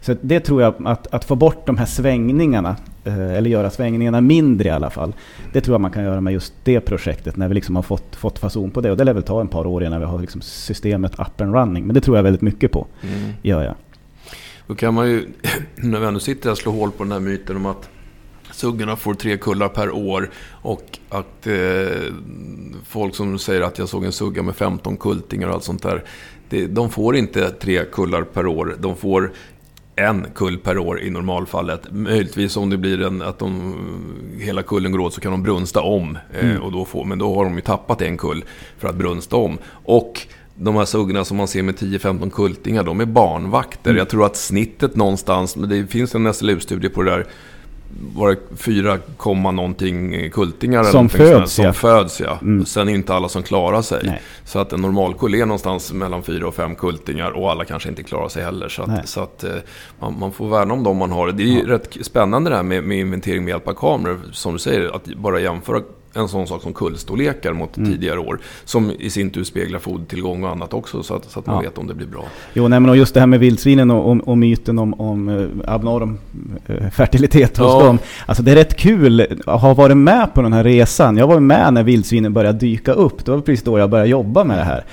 [0.00, 2.76] Så det tror jag, att, att få bort de här svängningarna,
[3.10, 5.14] eller göra svängningarna mindre i alla fall.
[5.52, 8.16] Det tror jag man kan göra med just det projektet när vi liksom har fått,
[8.16, 8.90] fått fason på det.
[8.90, 11.54] Och det lär väl ta en par år innan vi har liksom systemet up and
[11.54, 11.86] running.
[11.86, 13.32] Men det tror jag väldigt mycket på, mm.
[13.42, 13.74] gör jag.
[14.66, 15.28] Då kan man ju,
[15.76, 17.88] när vi ändå sitter här, slå hål på den här myten om att
[18.52, 21.54] suggorna får tre kullar per år och att eh,
[22.86, 26.04] folk som säger att jag såg en sugga med 15 kultingar och allt sånt där.
[26.48, 28.76] Det, de får inte tre kullar per år.
[28.80, 29.32] De får
[29.96, 31.86] en kull per år i normalfallet.
[31.90, 33.74] Möjligtvis om det blir en, att de,
[34.40, 36.18] hela kullen går åt så kan de brunsta om.
[36.32, 36.62] Eh, mm.
[36.62, 38.44] och då får, men då har de ju tappat en kull
[38.78, 39.58] för att brunsta om.
[39.84, 43.90] Och de här suggorna som man ser med 10-15 kultingar, de är barnvakter.
[43.90, 43.98] Mm.
[43.98, 47.26] Jag tror att snittet någonstans, det finns en SLU-studie på det där,
[48.14, 48.98] var det 4,
[49.52, 51.72] någonting kultingar som eller föds, som ja.
[51.72, 52.38] föds ja.
[52.42, 52.66] Mm.
[52.66, 54.00] Sen är inte alla som klarar sig.
[54.04, 54.22] Nej.
[54.44, 58.02] Så att en normalkull är någonstans mellan 4 och 5 kultingar och alla kanske inte
[58.02, 58.68] klarar sig heller.
[58.68, 59.50] Så att, så att eh,
[60.00, 61.32] man, man, får värna om dem man har.
[61.32, 61.74] Det är ja.
[61.74, 64.20] rätt spännande det här med, med inventering med hjälp av kameror.
[64.32, 65.82] Som du säger, att bara jämföra
[66.14, 67.90] en sån sak som kullstorlekar mot mm.
[67.90, 68.40] tidigare år.
[68.64, 71.62] Som i sin tur speglar fodertillgång och annat också så att, så att man ja.
[71.62, 72.24] vet om det blir bra.
[72.52, 75.28] Jo, nej, men och just det här med vildsvinen och, och, och myten om, om
[75.28, 76.18] eh, abnorm
[76.66, 77.84] eh, fertilitet hos ja.
[77.84, 77.98] dem.
[78.26, 81.16] Alltså det är rätt kul att ha varit med på den här resan.
[81.16, 83.24] Jag var med när vildsvinen började dyka upp.
[83.24, 84.84] Det var precis då jag började jobba med det här.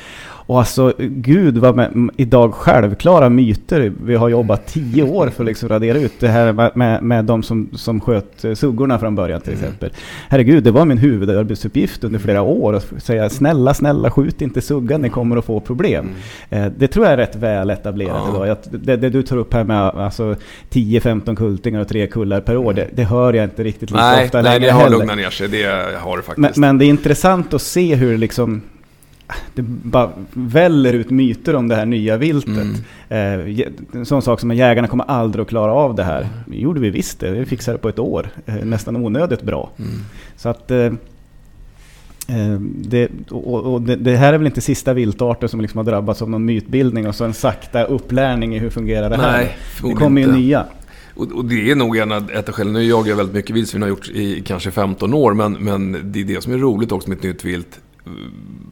[0.52, 3.94] Och alltså, gud vad med, idag självklara myter.
[4.04, 7.26] Vi har jobbat tio år för att liksom radera ut det här med, med, med
[7.26, 9.64] de som, som sköt eh, suggorna från början till mm.
[9.64, 9.92] exempel.
[10.30, 15.02] Herregud, det var min huvudarbetsuppgift under flera år att säga snälla, snälla skjut inte suggan,
[15.02, 16.10] ni kommer att få problem.
[16.50, 16.66] Mm.
[16.66, 18.46] Eh, det tror jag är rätt väl etablerat ja.
[18.46, 18.58] idag.
[18.72, 20.36] Det, det, du tar upp här med alltså,
[20.70, 24.26] 10-15 kultingar och tre kullar per år, det, det hör jag inte riktigt lika nej,
[24.26, 25.48] ofta Nej, det har lugnat ner sig.
[25.48, 26.58] Det har det faktiskt.
[26.58, 28.62] Men, men det är intressant att se hur liksom
[29.54, 32.82] det bara väller ut myter om det här nya viltet.
[33.10, 33.60] Mm.
[33.60, 36.30] Eh, en sån sak som att jägarna kommer aldrig att klara av det här.
[36.46, 38.30] Det gjorde vi visst det, vi fixade det på ett år.
[38.46, 39.70] Eh, nästan onödigt bra.
[39.78, 39.92] Mm.
[40.36, 40.92] Så att eh,
[42.70, 46.22] det, och, och det, det, här är väl inte sista viltarter som liksom har drabbats
[46.22, 49.32] av någon mytbildning och så en sakta upplärning i hur fungerar det här.
[49.32, 50.66] Nej, det kommer ju nya.
[51.16, 52.74] Och, det är nog en av ett av skälen.
[52.74, 55.34] Nu jagar jag väldigt mycket vildsvin, har gjort i kanske 15 år.
[55.34, 57.80] Men, men det är det som är roligt också med ett nytt vilt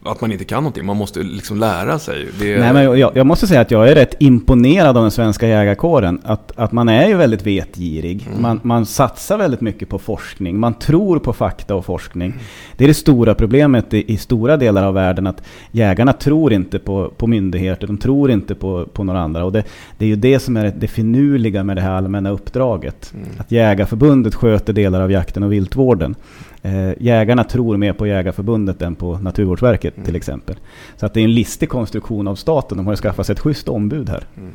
[0.03, 0.86] att man inte kan någonting.
[0.86, 2.27] Man måste liksom lära sig.
[2.39, 2.59] Det...
[2.59, 6.21] Nej, men jag, jag, måste säga att jag är rätt imponerad av den svenska jägarkåren.
[6.23, 8.27] Att, att man är ju väldigt vetgirig.
[8.27, 8.41] Mm.
[8.41, 10.59] Man, man satsar väldigt mycket på forskning.
[10.59, 12.32] Man tror på fakta och forskning.
[12.32, 12.43] Mm.
[12.77, 15.27] Det är det stora problemet i, i, stora delar av världen.
[15.27, 17.88] Att jägarna tror inte på, på myndigheter.
[17.88, 19.45] De tror inte på, på några andra.
[19.45, 19.63] Och det,
[19.97, 23.13] det är ju det som är det finurliga med det här allmänna uppdraget.
[23.13, 23.27] Mm.
[23.38, 26.15] Att Jägarförbundet sköter delar av jakten och viltvården.
[26.62, 30.05] Eh, jägarna tror mer på Jägarförbundet än på Naturvårdsverket mm.
[30.05, 30.55] till exempel.
[30.97, 32.78] Så att det är en listig konstruktion av staten.
[32.78, 34.24] De har ju skaffat sig ett schysst ombud här.
[34.38, 34.53] Mm.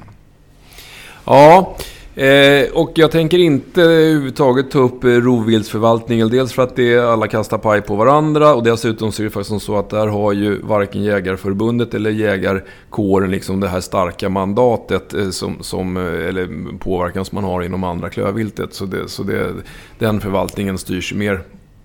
[1.25, 1.77] Ja,
[2.15, 6.29] eh, och jag tänker inte överhuvudtaget ta upp eh, rovviltsförvaltningen.
[6.29, 9.67] Dels för att det alla kastar paj på varandra och dessutom så är det faktiskt
[9.67, 15.31] så att där har ju varken Jägarförbundet eller jägarkåren liksom det här starka mandatet eh,
[15.31, 18.75] som, som, eh, eller påverkan som man har inom andra klövviltet.
[18.75, 19.53] Så, det, så det,
[19.99, 21.41] den förvaltningen styrs mer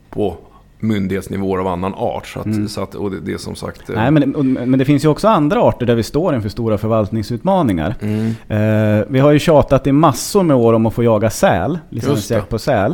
[0.10, 0.38] på
[0.80, 2.28] myndighetsnivåer av annan art.
[2.28, 2.68] Så att, mm.
[2.68, 3.90] så att, och det, det är som sagt...
[3.90, 6.78] Eh, Nej, men, men det finns ju också andra arter där vi står inför stora
[6.78, 7.96] förvaltningsutmaningar.
[8.02, 8.28] Mm.
[8.48, 12.50] Eh, vi har ju tjatat i massor med år om att få jaga säl, licensjakt
[12.50, 12.94] på säl.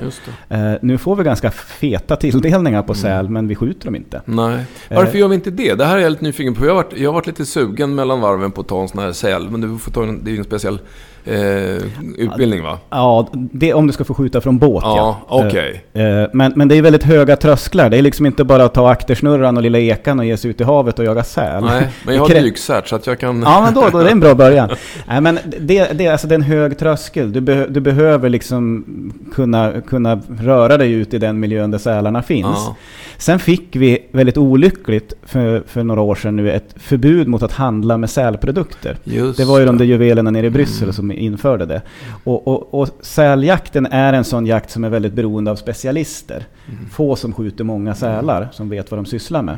[0.50, 3.02] Eh, nu får vi ganska feta tilldelningar på mm.
[3.02, 4.22] säl, men vi skjuter dem inte.
[4.26, 4.66] Nej.
[4.90, 5.20] Varför eh.
[5.20, 5.74] gör vi inte det?
[5.74, 6.66] Det här är jag lite nyfiken på.
[6.66, 9.00] Jag har varit, jag har varit lite sugen mellan varven på att ta en sån
[9.00, 10.80] här säl, men du får ta en, det är ju en speciell
[11.26, 11.84] eh,
[12.18, 12.80] utbildning va?
[12.90, 15.18] Ja, det, om du ska få skjuta från båt ja.
[15.30, 15.48] ja.
[15.48, 15.74] Okay.
[15.94, 17.90] Eh, men, men det är väldigt höga trösklar.
[17.90, 20.62] Det är liksom inte bara att ta aktersnurran och lilla ekan och ge sig ut
[20.62, 21.64] i havet och jaga säl.
[21.64, 23.42] Nej, men jag har dykcert så att jag kan...
[23.42, 24.70] Ja, men då, då är det en bra början.
[25.08, 27.32] Nej, men det, det, alltså, det är en hög tröskel.
[27.32, 28.86] Du, be, du behöver liksom
[29.34, 32.46] kunna, kunna röra dig ut i den miljön där sälarna finns.
[32.46, 32.76] Ja.
[33.18, 37.52] Sen fick vi väldigt olyckligt för, för några år sedan nu ett förbud mot att
[37.52, 38.98] handla med sälprodukter.
[39.04, 40.94] Just det var ju de där juvelerna nere i Bryssel mm.
[40.94, 41.82] som införde det.
[42.24, 46.46] Och, och, och säljakten är en sån jakt som är väldigt beroende av specialister.
[46.68, 46.90] Mm.
[46.90, 49.58] Få som skjuter många sälar som vet vad de sysslar med.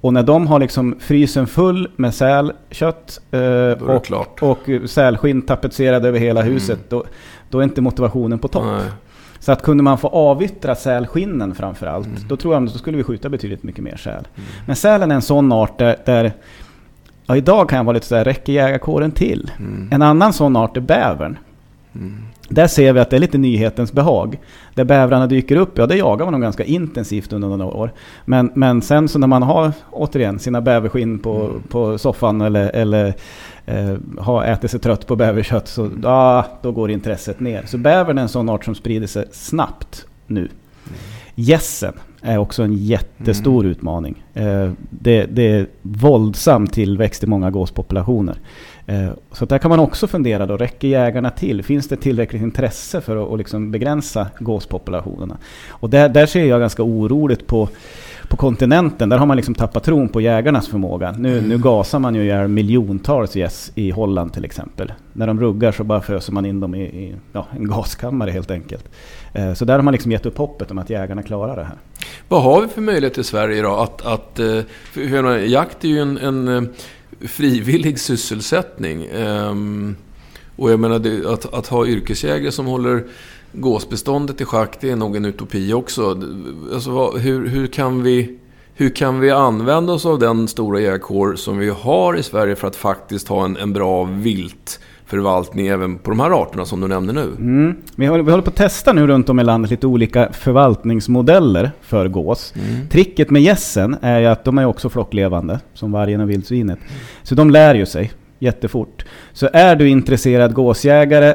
[0.00, 6.18] Och när de har liksom frysen full med sälkött eh, och, och sälskinn tapetserade över
[6.18, 6.52] hela mm.
[6.52, 6.86] huset, mm.
[6.88, 7.04] då,
[7.50, 8.64] då är inte motivationen på topp.
[8.66, 8.90] Nej.
[9.40, 12.28] Så att kunde man få avyttra sälskinnen framförallt, mm.
[12.28, 14.12] då tror jag att då skulle vi skjuta betydligt mycket mer säl.
[14.12, 14.48] Mm.
[14.66, 16.32] Men sälen är en sån art där, där
[17.28, 19.50] ja, idag kan jag vara lite sådär, räcker jägarkåren till?
[19.58, 19.88] Mm.
[19.92, 21.38] En annan sån art är bävern.
[21.94, 22.22] Mm.
[22.48, 24.38] Där ser vi att det är lite nyhetens behag.
[24.74, 27.92] Där bävrarna dyker upp, ja det jagar man dem ganska intensivt under några år.
[28.24, 31.62] Men, men sen så när man har, återigen, sina bäverskinn på, mm.
[31.62, 33.14] på soffan eller, eller
[33.66, 37.62] eh, har ätit sig trött på bäverkött, så ja, då går intresset ner.
[37.66, 40.40] Så bävern är en sån art som sprider sig snabbt nu.
[40.40, 40.98] Mm.
[41.40, 43.70] Gässen är också en jättestor mm.
[43.70, 44.24] utmaning.
[44.34, 48.36] Eh, det, det, är våldsam tillväxt i många gåspopulationer.
[48.86, 51.62] Eh, så där kan man också fundera då, räcker jägarna till?
[51.62, 55.38] Finns det tillräckligt intresse för att, att liksom begränsa gåspopulationerna?
[55.68, 57.68] Och där, där ser jag ganska oroligt på
[58.28, 61.12] på kontinenten, där har man liksom tappat tron på jägarnas förmåga.
[61.18, 61.48] Nu, mm.
[61.48, 64.92] nu gasar man ju ihjäl miljontals gäss i Holland till exempel.
[65.12, 68.50] När de ruggar så bara föser man in dem i, i ja, en gaskammare helt
[68.50, 68.88] enkelt.
[69.32, 71.78] Eh, så där har man liksom gett upp hoppet om att jägarna klarar det här.
[72.28, 73.74] Vad har vi för möjlighet i Sverige då?
[73.74, 74.60] Att, att, eh,
[74.92, 76.62] för, jakt är ju en, en eh,
[77.28, 79.08] frivillig sysselsättning.
[79.14, 79.96] Ehm,
[80.56, 80.96] och jag menar,
[81.32, 83.04] att, att ha yrkesjägare som håller
[83.52, 86.22] gåsbeståndet i schack, det är nog en utopi också.
[86.72, 88.38] Alltså, hur, hur, kan vi,
[88.74, 92.68] hur kan vi använda oss av den stora jägarkår som vi har i Sverige för
[92.68, 94.04] att faktiskt ha en, en bra
[95.08, 97.32] viltförvaltning även på de här arterna som du nämner nu?
[97.38, 97.76] Mm.
[97.96, 101.70] Vi, håller, vi håller på att testa nu runt om i landet lite olika förvaltningsmodeller
[101.80, 102.54] för gås.
[102.56, 102.88] Mm.
[102.88, 106.78] Tricket med gässen är ju att de är också flocklevande, som vargen och vildsvinet.
[107.22, 109.04] Så de lär ju sig jättefort.
[109.32, 111.34] Så är du intresserad gåsjägare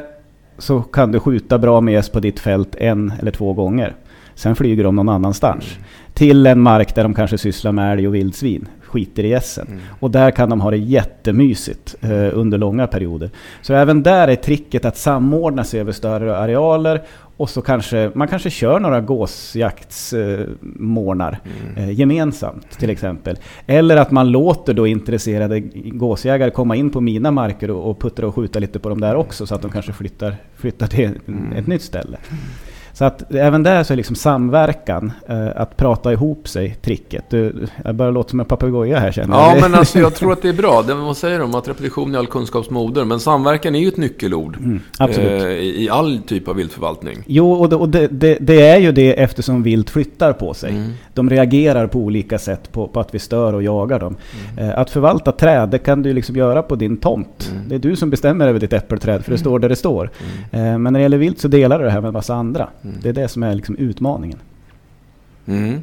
[0.58, 3.94] så kan du skjuta bra med gäss på ditt fält en eller två gånger.
[4.34, 5.64] Sen flyger de någon annanstans.
[5.64, 5.84] Mm.
[6.12, 8.68] Till en mark där de kanske sysslar med älg och vildsvin.
[8.94, 9.66] Skiter i gässen.
[9.66, 9.80] Mm.
[10.00, 13.30] Och där kan de ha det jättemysigt eh, under långa perioder.
[13.62, 17.02] Så även där är tricket att samordna sig över större arealer
[17.36, 21.76] och så kanske man kanske kör några gåsjaktsmånar mm.
[21.76, 23.38] eh, gemensamt till exempel.
[23.66, 28.26] Eller att man låter då intresserade gåsjägare komma in på mina marker och, och puttra
[28.26, 31.52] och skjuta lite på dem där också så att de kanske flyttar, flyttar till mm.
[31.52, 32.18] ett nytt ställe.
[32.94, 37.30] Så att även där så är liksom samverkan, eh, att prata ihop sig, tricket.
[37.30, 39.56] Du, jag börjar låta som en papegoja här känner jag.
[39.56, 40.82] Ja, men alltså jag tror att det är bra.
[40.82, 43.04] Det man säger om att repetition är all kunskapsmoder.
[43.04, 44.80] Men samverkan är ju ett nyckelord mm.
[45.00, 45.16] Eh,
[45.50, 47.22] i all typ av viltförvaltning.
[47.26, 50.70] Jo, och, det, och det, det, är ju det eftersom vilt flyttar på sig.
[50.70, 50.92] Mm.
[51.14, 54.16] De reagerar på olika sätt på, på, att vi stör och jagar dem.
[54.58, 54.68] Mm.
[54.68, 57.50] Eh, att förvalta träd, det kan du liksom göra på din tomt.
[57.52, 57.68] Mm.
[57.68, 59.44] Det är du som bestämmer över ditt äppelträd, för det mm.
[59.44, 60.10] står där det står.
[60.50, 60.66] Mm.
[60.66, 62.68] Eh, men när det gäller vilt så delar du det här med en massa andra.
[62.82, 62.96] Mm.
[63.02, 64.38] Det är det som är liksom utmaningen.
[65.46, 65.82] Mm.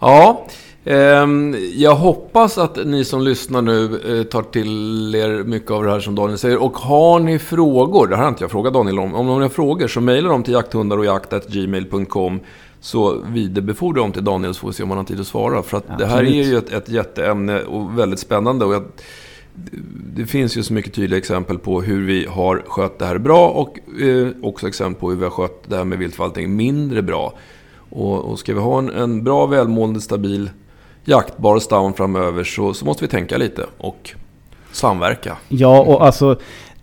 [0.00, 0.46] Ja,
[0.84, 1.26] eh,
[1.74, 6.00] jag hoppas att ni som lyssnar nu eh, tar till er mycket av det här
[6.00, 6.62] som Daniel säger.
[6.62, 9.14] Och har ni frågor, det här har inte jag frågat Daniel om.
[9.14, 12.40] Om ni har frågor så mejla dem till jakthundar och jakt.gmail.com
[12.80, 15.62] så vidarebefordra dem till Daniel så får vi se om han har tid att svara.
[15.62, 18.64] För att ja, det här är ju ett, ett jätteämne och väldigt spännande.
[18.64, 18.84] Och jag,
[20.14, 23.48] det finns ju så mycket tydliga exempel på hur vi har skött det här bra
[23.48, 27.32] och eh, också exempel på hur vi har skött det här med viltförvaltning mindre bra.
[27.90, 30.50] Och, och ska vi ha en, en bra, välmående, stabil,
[31.04, 34.14] jaktbar stam framöver så, så måste vi tänka lite och
[34.72, 35.36] samverka.
[35.48, 36.38] Ja, och alltså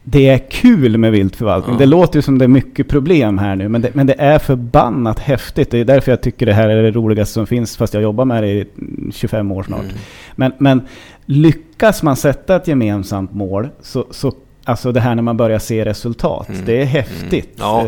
[0.08, 1.76] det är kul med viltförvaltning.
[1.76, 1.80] Ja.
[1.80, 4.39] Det låter ju som det är mycket problem här nu, men det, men det är
[4.39, 5.72] förbannat häftigt.
[5.72, 8.26] Det är därför jag tycker det här är det roligaste som finns, fast jag jobbar
[8.26, 8.66] med det i
[9.12, 9.84] 25 år snart.
[9.84, 9.95] Mm.
[10.36, 10.82] Men, men
[11.26, 14.34] lyckas man sätta ett gemensamt mål, så, så
[14.64, 16.66] alltså det här när man börjar se resultat, mm.
[16.66, 17.60] det är häftigt.
[17.60, 17.70] Mm.
[17.70, 17.88] Ja.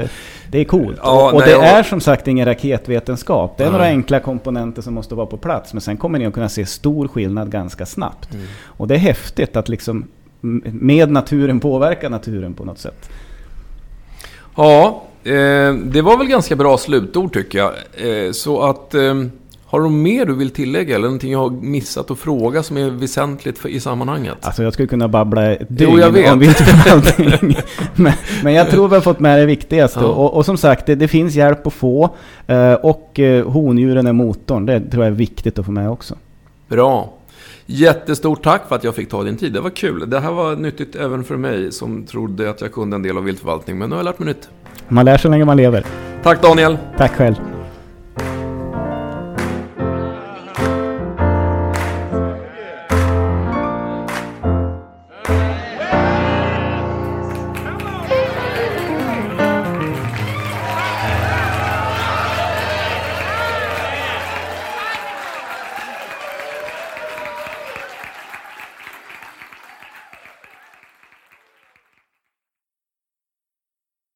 [0.52, 1.00] Det är coolt.
[1.04, 3.58] Ja, och, och nej, det är som sagt ingen raketvetenskap.
[3.58, 5.74] Det är några enkla komponenter som måste vara på plats.
[5.74, 8.34] Men sen kommer ni att kunna se stor skillnad ganska snabbt.
[8.34, 8.46] Mm.
[8.64, 10.08] Och det är häftigt att liksom
[10.42, 13.10] med naturen påverka naturen på något sätt.
[14.58, 17.72] Ja, eh, det var väl ganska bra slutord tycker jag.
[18.26, 18.94] Eh, så att...
[18.94, 19.16] Eh,
[19.70, 22.90] har du mer du vill tillägga eller någonting jag har missat att fråga som är
[22.90, 24.36] väsentligt för, i sammanhanget?
[24.42, 26.34] Alltså jag skulle kunna babbla ett dygn jo, jag vet.
[26.34, 27.56] om viltförvaltning.
[27.96, 28.14] men,
[28.44, 30.00] men jag tror vi har fått med det viktigaste.
[30.00, 30.06] Ja.
[30.06, 32.16] Och, och, som sagt, det, det, finns hjälp att få.
[32.82, 34.66] Och hondjuren är motorn.
[34.66, 36.16] Det tror jag är viktigt att få med också.
[36.68, 37.17] Bra.
[37.70, 39.54] Jättestort tack för att jag fick ta din tid.
[39.54, 40.10] Det var kul.
[40.10, 43.24] Det här var nyttigt även för mig som trodde att jag kunde en del av
[43.24, 43.78] viltförvaltning.
[43.78, 44.50] Men nu har jag lärt mig nytt.
[44.88, 45.86] Man lär sig så länge man lever.
[46.24, 46.78] Tack Daniel.
[46.98, 47.36] Tack själv.